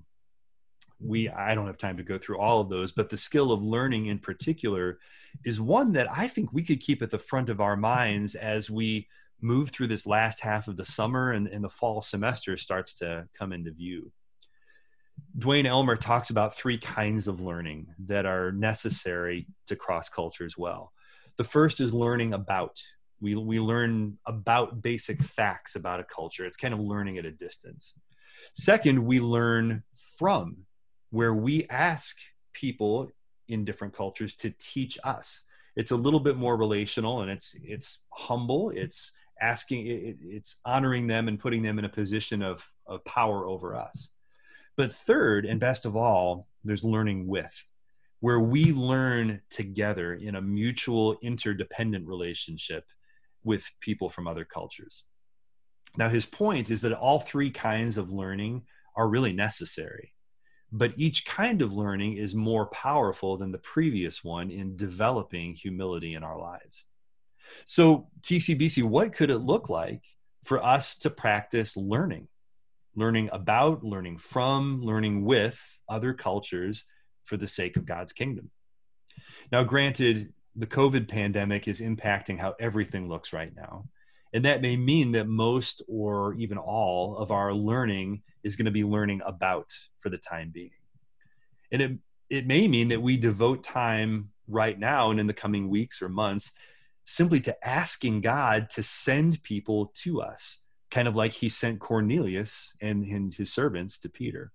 We, 0.99 1.29
I 1.29 1.55
don't 1.55 1.67
have 1.67 1.77
time 1.77 1.97
to 1.97 2.03
go 2.03 2.17
through 2.17 2.39
all 2.39 2.59
of 2.59 2.69
those, 2.69 2.91
but 2.91 3.09
the 3.09 3.17
skill 3.17 3.51
of 3.51 3.61
learning 3.61 4.07
in 4.07 4.19
particular 4.19 4.99
is 5.45 5.61
one 5.61 5.93
that 5.93 6.07
I 6.11 6.27
think 6.27 6.51
we 6.51 6.63
could 6.63 6.81
keep 6.81 7.01
at 7.01 7.09
the 7.09 7.17
front 7.17 7.49
of 7.49 7.61
our 7.61 7.77
minds 7.77 8.35
as 8.35 8.69
we 8.69 9.07
move 9.41 9.69
through 9.69 9.87
this 9.87 10.05
last 10.05 10.41
half 10.41 10.67
of 10.67 10.75
the 10.75 10.85
summer 10.85 11.31
and, 11.31 11.47
and 11.47 11.63
the 11.63 11.69
fall 11.69 12.01
semester 12.01 12.57
starts 12.57 12.95
to 12.95 13.27
come 13.37 13.53
into 13.53 13.71
view. 13.71 14.11
Duane 15.37 15.65
Elmer 15.65 15.95
talks 15.95 16.29
about 16.29 16.55
three 16.55 16.77
kinds 16.77 17.27
of 17.27 17.39
learning 17.39 17.87
that 18.07 18.25
are 18.25 18.51
necessary 18.51 19.47
to 19.67 19.75
cross 19.75 20.09
culture 20.09 20.45
as 20.45 20.57
well. 20.57 20.91
The 21.37 21.43
first 21.43 21.79
is 21.79 21.93
learning 21.93 22.33
about. 22.33 22.81
We, 23.21 23.35
we 23.35 23.59
learn 23.59 24.17
about 24.25 24.81
basic 24.81 25.21
facts 25.21 25.75
about 25.75 25.99
a 25.99 26.05
culture. 26.05 26.45
It's 26.45 26.57
kind 26.57 26.73
of 26.73 26.79
learning 26.79 27.17
at 27.17 27.25
a 27.25 27.31
distance. 27.31 27.99
Second, 28.53 29.05
we 29.05 29.19
learn 29.19 29.83
from, 30.17 30.65
where 31.09 31.33
we 31.33 31.65
ask 31.69 32.17
people 32.53 33.09
in 33.47 33.65
different 33.65 33.93
cultures 33.93 34.35
to 34.35 34.53
teach 34.59 34.97
us. 35.03 35.43
It's 35.75 35.91
a 35.91 35.95
little 35.95 36.19
bit 36.19 36.37
more 36.37 36.57
relational 36.57 37.21
and 37.21 37.31
it's 37.31 37.55
it's 37.63 38.05
humble. 38.11 38.71
It's 38.71 39.11
asking 39.41 39.87
it, 39.87 40.17
it's 40.21 40.57
honoring 40.65 41.07
them 41.07 41.27
and 41.27 41.39
putting 41.39 41.63
them 41.63 41.79
in 41.79 41.85
a 41.85 41.89
position 41.89 42.41
of 42.41 42.65
of 42.85 43.03
power 43.05 43.47
over 43.47 43.75
us. 43.75 44.11
But 44.77 44.93
third 44.93 45.45
and 45.45 45.59
best 45.59 45.85
of 45.85 45.95
all 45.95 46.47
there's 46.63 46.83
learning 46.83 47.27
with 47.27 47.55
where 48.21 48.39
we 48.39 48.73
learn 48.73 49.41
together 49.49 50.13
in 50.13 50.35
a 50.35 50.41
mutual 50.41 51.17
interdependent 51.21 52.05
relationship 52.05 52.83
with 53.45 53.63
people 53.79 54.09
from 54.09 54.27
other 54.27 54.43
cultures. 54.43 55.05
Now 55.97 56.09
his 56.09 56.25
point 56.25 56.69
is 56.69 56.81
that 56.81 56.93
all 56.93 57.19
three 57.19 57.49
kinds 57.49 57.97
of 57.97 58.11
learning 58.11 58.63
are 58.95 59.07
really 59.07 59.31
necessary 59.31 60.13
but 60.71 60.93
each 60.97 61.25
kind 61.25 61.61
of 61.61 61.73
learning 61.73 62.17
is 62.17 62.35
more 62.35 62.67
powerful 62.67 63.37
than 63.37 63.51
the 63.51 63.57
previous 63.57 64.23
one 64.23 64.51
in 64.51 64.75
developing 64.75 65.53
humility 65.53 66.13
in 66.13 66.23
our 66.23 66.37
lives. 66.37 66.85
So, 67.65 68.07
TCBC, 68.21 68.83
what 68.83 69.13
could 69.15 69.31
it 69.31 69.39
look 69.39 69.69
like 69.69 70.03
for 70.43 70.63
us 70.63 70.95
to 70.99 71.09
practice 71.09 71.75
learning? 71.75 72.27
Learning 72.95 73.29
about, 73.31 73.83
learning 73.83 74.19
from, 74.19 74.81
learning 74.83 75.25
with 75.25 75.59
other 75.87 76.13
cultures 76.13 76.85
for 77.25 77.37
the 77.37 77.47
sake 77.47 77.77
of 77.77 77.85
God's 77.85 78.13
kingdom. 78.13 78.51
Now, 79.51 79.63
granted, 79.63 80.33
the 80.55 80.67
COVID 80.67 81.07
pandemic 81.07 81.67
is 81.67 81.81
impacting 81.81 82.39
how 82.39 82.55
everything 82.59 83.07
looks 83.07 83.33
right 83.33 83.55
now. 83.55 83.85
And 84.33 84.45
that 84.45 84.61
may 84.61 84.77
mean 84.77 85.13
that 85.13 85.27
most 85.27 85.81
or 85.87 86.35
even 86.35 86.57
all 86.57 87.17
of 87.17 87.31
our 87.31 87.53
learning 87.53 88.21
is 88.43 88.55
going 88.55 88.65
to 88.65 88.71
be 88.71 88.83
learning 88.83 89.21
about 89.25 89.71
for 89.99 90.09
the 90.09 90.17
time 90.17 90.51
being. 90.53 90.71
And 91.71 91.81
it, 91.81 91.91
it 92.29 92.47
may 92.47 92.67
mean 92.67 92.89
that 92.89 93.01
we 93.01 93.17
devote 93.17 93.63
time 93.63 94.29
right 94.47 94.77
now 94.77 95.11
and 95.11 95.19
in 95.19 95.27
the 95.27 95.33
coming 95.33 95.69
weeks 95.69 96.01
or 96.01 96.09
months 96.09 96.51
simply 97.05 97.39
to 97.39 97.67
asking 97.67 98.21
God 98.21 98.69
to 98.71 98.83
send 98.83 99.41
people 99.41 99.91
to 99.95 100.21
us, 100.21 100.63
kind 100.91 101.07
of 101.07 101.15
like 101.15 101.31
he 101.31 101.49
sent 101.49 101.79
Cornelius 101.79 102.75
and, 102.81 103.03
and 103.03 103.33
his 103.33 103.51
servants 103.51 103.97
to 103.99 104.09
Peter. 104.09 104.51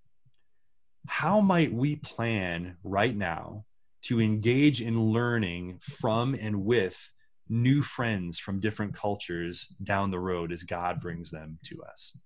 How 1.06 1.40
might 1.40 1.72
we 1.72 1.96
plan 1.96 2.76
right 2.84 3.14
now 3.16 3.64
to 4.02 4.20
engage 4.20 4.80
in 4.80 5.00
learning 5.00 5.80
from 5.80 6.34
and 6.34 6.64
with 6.64 7.12
new 7.48 7.82
friends 7.82 8.38
from 8.38 8.60
different 8.60 8.94
cultures 8.94 9.74
down 9.82 10.10
the 10.10 10.18
road 10.18 10.52
as 10.52 10.62
God 10.62 11.00
brings 11.00 11.30
them 11.30 11.58
to 11.64 11.82
us? 11.82 12.16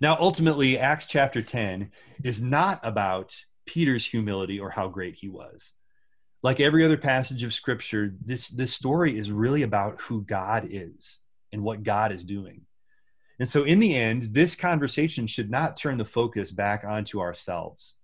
Now, 0.00 0.16
ultimately, 0.20 0.78
Acts 0.78 1.06
chapter 1.06 1.42
10 1.42 1.90
is 2.22 2.40
not 2.40 2.80
about 2.82 3.36
Peter's 3.66 4.06
humility 4.06 4.60
or 4.60 4.70
how 4.70 4.88
great 4.88 5.16
he 5.16 5.28
was. 5.28 5.72
Like 6.42 6.60
every 6.60 6.84
other 6.84 6.96
passage 6.96 7.42
of 7.42 7.52
scripture, 7.52 8.14
this, 8.24 8.48
this 8.48 8.72
story 8.72 9.18
is 9.18 9.32
really 9.32 9.62
about 9.62 10.00
who 10.00 10.22
God 10.22 10.68
is 10.70 11.20
and 11.52 11.62
what 11.62 11.82
God 11.82 12.12
is 12.12 12.22
doing. 12.22 12.62
And 13.40 13.48
so, 13.48 13.64
in 13.64 13.78
the 13.78 13.94
end, 13.94 14.22
this 14.24 14.56
conversation 14.56 15.26
should 15.26 15.50
not 15.50 15.76
turn 15.76 15.96
the 15.96 16.04
focus 16.04 16.50
back 16.50 16.84
onto 16.84 17.20
ourselves. 17.20 17.96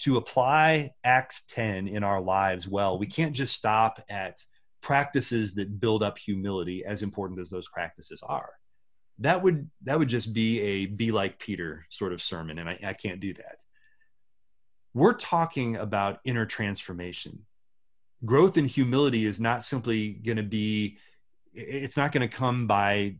To 0.00 0.16
apply 0.16 0.92
Acts 1.02 1.44
10 1.48 1.88
in 1.88 2.04
our 2.04 2.20
lives 2.20 2.68
well, 2.68 2.98
we 2.98 3.06
can't 3.06 3.34
just 3.34 3.54
stop 3.54 4.02
at 4.08 4.38
practices 4.84 5.54
that 5.54 5.80
build 5.80 6.02
up 6.02 6.18
humility, 6.18 6.84
as 6.84 7.02
important 7.02 7.40
as 7.40 7.48
those 7.48 7.68
practices 7.68 8.22
are. 8.22 8.50
That 9.18 9.42
would 9.42 9.70
that 9.84 9.98
would 9.98 10.08
just 10.08 10.32
be 10.34 10.60
a 10.60 10.86
be 10.86 11.10
like 11.10 11.38
peter 11.38 11.86
sort 11.88 12.12
of 12.12 12.20
sermon 12.22 12.58
and 12.58 12.68
I, 12.68 12.78
I 12.84 12.92
can't 12.92 13.20
do 13.20 13.32
that. 13.34 13.56
We're 14.92 15.14
talking 15.14 15.76
about 15.76 16.20
inner 16.24 16.46
transformation. 16.46 17.46
Growth 18.24 18.56
in 18.56 18.66
humility 18.66 19.24
is 19.24 19.40
not 19.40 19.64
simply 19.64 20.10
going 20.10 20.36
to 20.36 20.42
be 20.42 20.98
it's 21.54 21.96
not 21.96 22.12
going 22.12 22.28
to 22.28 22.36
come 22.36 22.66
by 22.66 23.16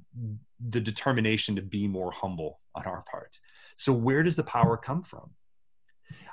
the 0.68 0.80
determination 0.80 1.56
to 1.56 1.62
be 1.62 1.88
more 1.88 2.10
humble 2.10 2.60
on 2.74 2.84
our 2.84 3.04
part. 3.10 3.38
So 3.76 3.92
where 3.92 4.22
does 4.22 4.36
the 4.36 4.44
power 4.44 4.76
come 4.76 5.02
from 5.02 5.30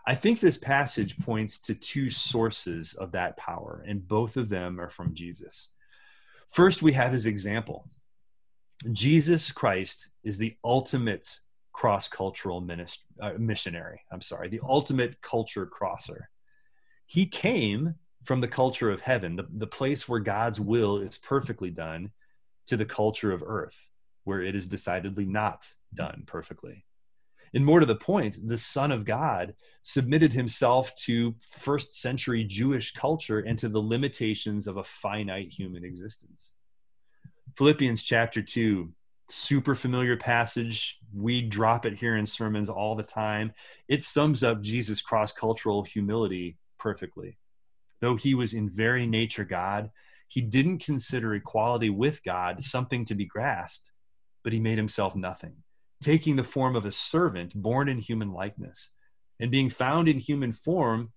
i 0.06 0.16
think 0.16 0.40
this 0.40 0.58
passage 0.58 1.18
points 1.20 1.60
to 1.60 1.76
two 1.76 2.10
sources 2.10 2.94
of 2.96 3.12
that 3.12 3.38
power 3.38 3.84
and 3.88 4.08
both 4.08 4.38
of 4.38 4.50
them 4.50 4.80
are 4.80 4.90
from 4.90 5.14
jesus 5.14 5.72
first 6.50 6.82
we 6.82 6.94
have 6.94 7.12
his 7.12 7.26
example 7.26 7.88
Jesus 8.92 9.52
Christ 9.52 10.10
is 10.24 10.38
the 10.38 10.56
ultimate 10.64 11.40
cross 11.72 12.08
cultural 12.08 12.66
uh, 13.22 13.32
missionary. 13.38 14.02
I'm 14.12 14.22
sorry, 14.22 14.50
the 14.50 14.62
ultimate 14.68 15.22
culture 15.22 15.66
crosser. 15.66 16.30
He 17.06 17.26
came 17.26 17.96
from 18.24 18.42
the 18.42 18.48
culture 18.48 18.90
of 18.90 19.02
heaven, 19.02 19.36
the, 19.36 19.48
the 19.58 19.68
place 19.68 20.08
where 20.08 20.20
God's 20.20 20.60
will 20.60 20.98
is 20.98 21.18
perfectly 21.18 21.70
done, 21.70 22.12
to 22.68 22.78
the 22.78 22.86
culture 22.86 23.32
of 23.32 23.44
earth, 23.46 23.90
where 24.24 24.42
it 24.42 24.56
is 24.56 24.68
decidedly 24.68 25.26
not 25.26 25.68
done 25.94 26.24
perfectly. 26.26 26.86
And 27.54 27.66
more 27.66 27.80
to 27.82 27.86
the 27.86 27.96
point, 27.96 28.38
the 28.48 28.58
Son 28.58 28.92
of 28.92 29.04
God 29.04 29.56
submitted 29.84 30.32
himself 30.32 30.96
to 30.96 31.36
first 31.42 32.00
century 32.00 32.44
Jewish 32.44 32.94
culture 32.94 33.40
and 33.40 33.60
to 33.60 33.68
the 33.68 33.82
limitations 33.82 34.68
of 34.68 34.78
a 34.78 34.84
finite 34.84 35.52
human 35.52 35.84
existence. 35.84 36.54
Philippians 37.58 38.04
chapter 38.04 38.42
2, 38.42 38.90
super 39.28 39.76
familiar 39.76 40.16
passage. 40.16 41.00
We 41.14 41.42
drop 41.42 41.86
it 41.86 41.98
here 41.98 42.16
in 42.16 42.26
sermons 42.26 42.70
all 42.70 42.96
the 42.96 43.04
time. 43.04 43.54
It 43.90 44.04
sums 44.04 44.44
up 44.44 44.62
Jesus' 44.62 45.02
cross 45.02 45.34
cultural 45.34 45.84
humility 45.84 46.58
perfectly. 46.78 47.38
Though 48.00 48.16
he 48.16 48.34
was 48.34 48.54
in 48.54 48.70
very 48.70 49.06
nature 49.06 49.44
God, 49.44 49.92
he 50.28 50.40
didn't 50.40 50.80
consider 50.80 51.36
equality 51.36 51.90
with 51.90 52.24
God 52.24 52.64
something 52.64 53.04
to 53.06 53.16
be 53.16 53.26
grasped, 53.26 53.92
but 54.44 54.54
he 54.54 54.62
made 54.62 54.78
himself 54.78 55.16
nothing 55.18 55.56
taking 56.02 56.36
the 56.36 56.44
form 56.44 56.76
of 56.76 56.86
a 56.86 56.92
servant 56.92 57.54
born 57.56 57.88
in 57.88 58.00
human 58.00 58.34
likeness. 58.34 58.90
And 59.40 59.52
being 59.52 59.70
found 59.70 60.08
in 60.08 60.20
human 60.20 60.52
form, 60.52 61.12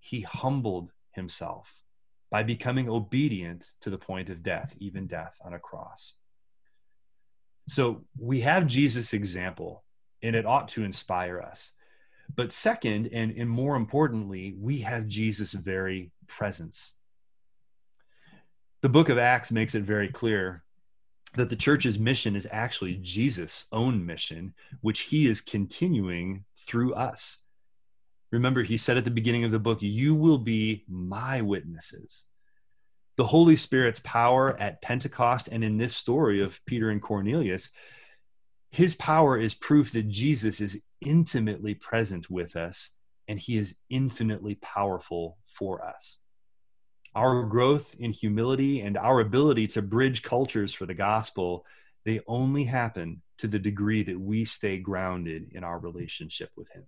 he 0.00 0.20
humbled 0.22 0.90
himself 1.12 1.82
by 2.30 2.42
becoming 2.42 2.88
obedient 2.88 3.70
to 3.80 3.90
the 3.90 3.98
point 3.98 4.30
of 4.30 4.42
death, 4.42 4.74
even 4.78 5.06
death 5.06 5.38
on 5.44 5.54
a 5.54 5.58
cross. 5.58 6.14
So 7.68 8.04
we 8.18 8.40
have 8.40 8.66
Jesus' 8.66 9.12
example, 9.12 9.84
and 10.22 10.34
it 10.34 10.46
ought 10.46 10.68
to 10.68 10.84
inspire 10.84 11.40
us. 11.40 11.72
But 12.34 12.52
second, 12.52 13.08
and, 13.12 13.32
and 13.32 13.48
more 13.48 13.76
importantly, 13.76 14.54
we 14.58 14.80
have 14.80 15.06
Jesus' 15.06 15.52
very 15.52 16.12
presence. 16.26 16.92
The 18.82 18.88
book 18.88 19.08
of 19.08 19.18
Acts 19.18 19.50
makes 19.50 19.74
it 19.74 19.82
very 19.82 20.08
clear 20.08 20.62
that 21.34 21.50
the 21.50 21.56
church's 21.56 21.98
mission 21.98 22.34
is 22.36 22.48
actually 22.50 22.96
Jesus' 22.96 23.66
own 23.72 24.04
mission, 24.04 24.54
which 24.80 25.00
he 25.00 25.28
is 25.28 25.40
continuing 25.40 26.44
through 26.56 26.94
us. 26.94 27.38
Remember, 28.30 28.62
he 28.62 28.76
said 28.76 28.96
at 28.96 29.04
the 29.04 29.10
beginning 29.10 29.44
of 29.44 29.52
the 29.52 29.58
book, 29.58 29.82
You 29.82 30.14
will 30.14 30.38
be 30.38 30.84
my 30.88 31.40
witnesses. 31.40 32.24
The 33.16 33.26
Holy 33.26 33.56
Spirit's 33.56 34.00
power 34.04 34.58
at 34.60 34.82
Pentecost 34.82 35.48
and 35.48 35.64
in 35.64 35.76
this 35.76 35.96
story 35.96 36.42
of 36.42 36.60
Peter 36.66 36.90
and 36.90 37.02
Cornelius, 37.02 37.70
his 38.70 38.94
power 38.94 39.38
is 39.38 39.54
proof 39.54 39.92
that 39.92 40.08
Jesus 40.08 40.60
is 40.60 40.82
intimately 41.00 41.74
present 41.74 42.30
with 42.30 42.54
us 42.54 42.90
and 43.26 43.38
he 43.38 43.56
is 43.56 43.76
infinitely 43.90 44.56
powerful 44.56 45.38
for 45.46 45.84
us. 45.84 46.18
Our 47.18 47.42
growth 47.42 47.96
in 47.98 48.12
humility 48.12 48.80
and 48.80 48.96
our 48.96 49.18
ability 49.18 49.66
to 49.68 49.82
bridge 49.82 50.22
cultures 50.22 50.72
for 50.72 50.86
the 50.86 50.94
gospel, 50.94 51.66
they 52.04 52.20
only 52.28 52.62
happen 52.62 53.22
to 53.38 53.48
the 53.48 53.58
degree 53.58 54.04
that 54.04 54.20
we 54.20 54.44
stay 54.44 54.78
grounded 54.78 55.48
in 55.50 55.64
our 55.64 55.80
relationship 55.80 56.50
with 56.56 56.70
him. 56.70 56.84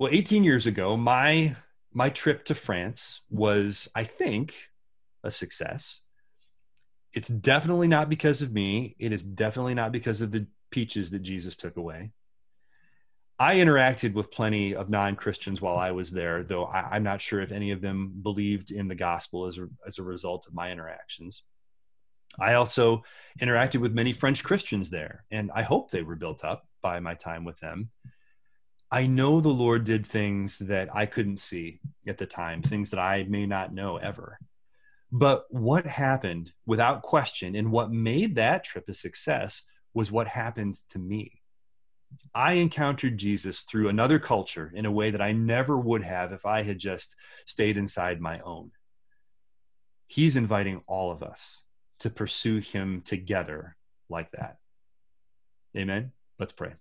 Well, 0.00 0.10
18 0.12 0.42
years 0.42 0.66
ago, 0.66 0.96
my 0.96 1.54
my 1.92 2.10
trip 2.10 2.44
to 2.46 2.56
France 2.56 3.22
was, 3.30 3.88
I 3.94 4.02
think, 4.02 4.54
a 5.22 5.30
success. 5.30 6.00
It's 7.14 7.28
definitely 7.28 7.86
not 7.86 8.08
because 8.08 8.42
of 8.42 8.52
me. 8.52 8.96
It 8.98 9.12
is 9.12 9.22
definitely 9.22 9.74
not 9.74 9.92
because 9.92 10.22
of 10.22 10.32
the 10.32 10.48
peaches 10.70 11.10
that 11.12 11.22
Jesus 11.22 11.54
took 11.54 11.76
away. 11.76 12.10
I 13.38 13.56
interacted 13.56 14.14
with 14.14 14.30
plenty 14.30 14.74
of 14.74 14.88
non 14.88 15.14
Christians 15.14 15.60
while 15.60 15.76
I 15.76 15.90
was 15.90 16.10
there, 16.10 16.42
though 16.42 16.64
I, 16.64 16.96
am 16.96 17.02
not 17.02 17.20
sure 17.20 17.40
if 17.40 17.52
any 17.52 17.70
of 17.70 17.82
them 17.82 18.14
believed 18.22 18.70
in 18.70 18.88
the 18.88 18.94
gospel 18.94 19.46
as 19.46 19.58
a, 19.58 19.68
as 19.86 19.98
a 19.98 20.02
result 20.02 20.46
of 20.46 20.54
my 20.54 20.72
interactions. 20.72 21.42
I 22.38 22.54
also 22.54 23.04
interacted 23.40 23.80
with 23.80 23.92
many 23.92 24.12
French 24.12 24.42
Christians 24.42 24.88
there, 24.88 25.24
and 25.30 25.50
I 25.54 25.62
hope 25.62 25.90
they 25.90 26.02
were 26.02 26.16
built 26.16 26.44
up 26.44 26.66
by 26.80 26.98
my 27.00 27.14
time 27.14 27.44
with 27.44 27.58
them. 27.60 27.90
I 28.90 29.06
know 29.06 29.40
the 29.40 29.48
Lord 29.48 29.84
did 29.84 30.06
things 30.06 30.58
that 30.60 30.94
I 30.94 31.06
couldn't 31.06 31.40
see 31.40 31.80
at 32.06 32.18
the 32.18 32.26
time, 32.26 32.62
things 32.62 32.90
that 32.90 33.00
I 33.00 33.24
may 33.24 33.44
not 33.44 33.74
know 33.74 33.96
ever. 33.96 34.38
But 35.12 35.44
what 35.50 35.86
happened 35.86 36.52
without 36.66 37.02
question 37.02 37.54
and 37.54 37.70
what 37.70 37.90
made 37.90 38.36
that 38.36 38.64
trip 38.64 38.88
a 38.88 38.94
success 38.94 39.64
was 39.92 40.10
what 40.10 40.28
happened 40.28 40.78
to 40.90 40.98
me. 40.98 41.42
I 42.34 42.54
encountered 42.54 43.16
Jesus 43.16 43.62
through 43.62 43.88
another 43.88 44.18
culture 44.18 44.70
in 44.74 44.84
a 44.84 44.90
way 44.90 45.10
that 45.10 45.22
I 45.22 45.32
never 45.32 45.78
would 45.78 46.02
have 46.02 46.32
if 46.32 46.44
I 46.44 46.62
had 46.62 46.78
just 46.78 47.16
stayed 47.46 47.78
inside 47.78 48.20
my 48.20 48.40
own. 48.40 48.72
He's 50.06 50.36
inviting 50.36 50.82
all 50.86 51.10
of 51.10 51.22
us 51.22 51.64
to 52.00 52.10
pursue 52.10 52.58
him 52.58 53.02
together 53.02 53.76
like 54.08 54.30
that. 54.32 54.58
Amen. 55.76 56.12
Let's 56.38 56.52
pray. 56.52 56.74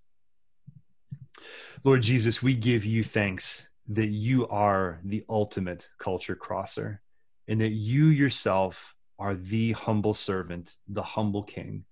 Lord 1.83 2.01
Jesus, 2.01 2.43
we 2.43 2.53
give 2.53 2.85
you 2.85 3.03
thanks 3.03 3.67
that 3.89 4.07
you 4.07 4.47
are 4.47 4.99
the 5.03 5.23
ultimate 5.29 5.89
culture 5.99 6.35
crosser 6.35 7.01
and 7.47 7.61
that 7.61 7.71
you 7.71 8.07
yourself 8.07 8.95
are 9.19 9.35
the 9.35 9.71
humble 9.73 10.13
servant, 10.13 10.75
the 10.88 11.03
humble 11.03 11.43
king, 11.43 11.85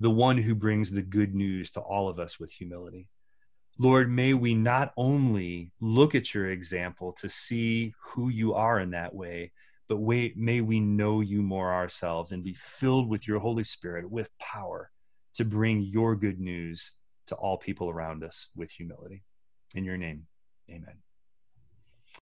the 0.00 0.10
one 0.10 0.36
who 0.36 0.54
brings 0.54 0.90
the 0.90 1.02
good 1.02 1.34
news 1.34 1.70
to 1.72 1.80
all 1.80 2.08
of 2.08 2.18
us 2.18 2.38
with 2.38 2.50
humility. 2.52 3.08
Lord, 3.78 4.10
may 4.10 4.34
we 4.34 4.54
not 4.54 4.92
only 4.96 5.70
look 5.80 6.14
at 6.14 6.34
your 6.34 6.50
example 6.50 7.12
to 7.14 7.28
see 7.28 7.94
who 8.00 8.28
you 8.28 8.54
are 8.54 8.80
in 8.80 8.90
that 8.90 9.14
way, 9.14 9.52
but 9.88 9.98
wait, 9.98 10.36
may 10.36 10.60
we 10.60 10.80
know 10.80 11.20
you 11.20 11.42
more 11.42 11.72
ourselves 11.72 12.32
and 12.32 12.42
be 12.42 12.54
filled 12.54 13.08
with 13.08 13.28
your 13.28 13.38
Holy 13.38 13.64
Spirit 13.64 14.10
with 14.10 14.30
power 14.38 14.90
to 15.34 15.44
bring 15.44 15.82
your 15.82 16.16
good 16.16 16.40
news 16.40 16.94
to 17.26 17.34
all 17.34 17.58
people 17.58 17.90
around 17.90 18.24
us 18.24 18.48
with 18.56 18.70
humility. 18.70 19.22
In 19.74 19.84
your 19.84 19.98
name, 19.98 20.26
amen. 20.70 21.05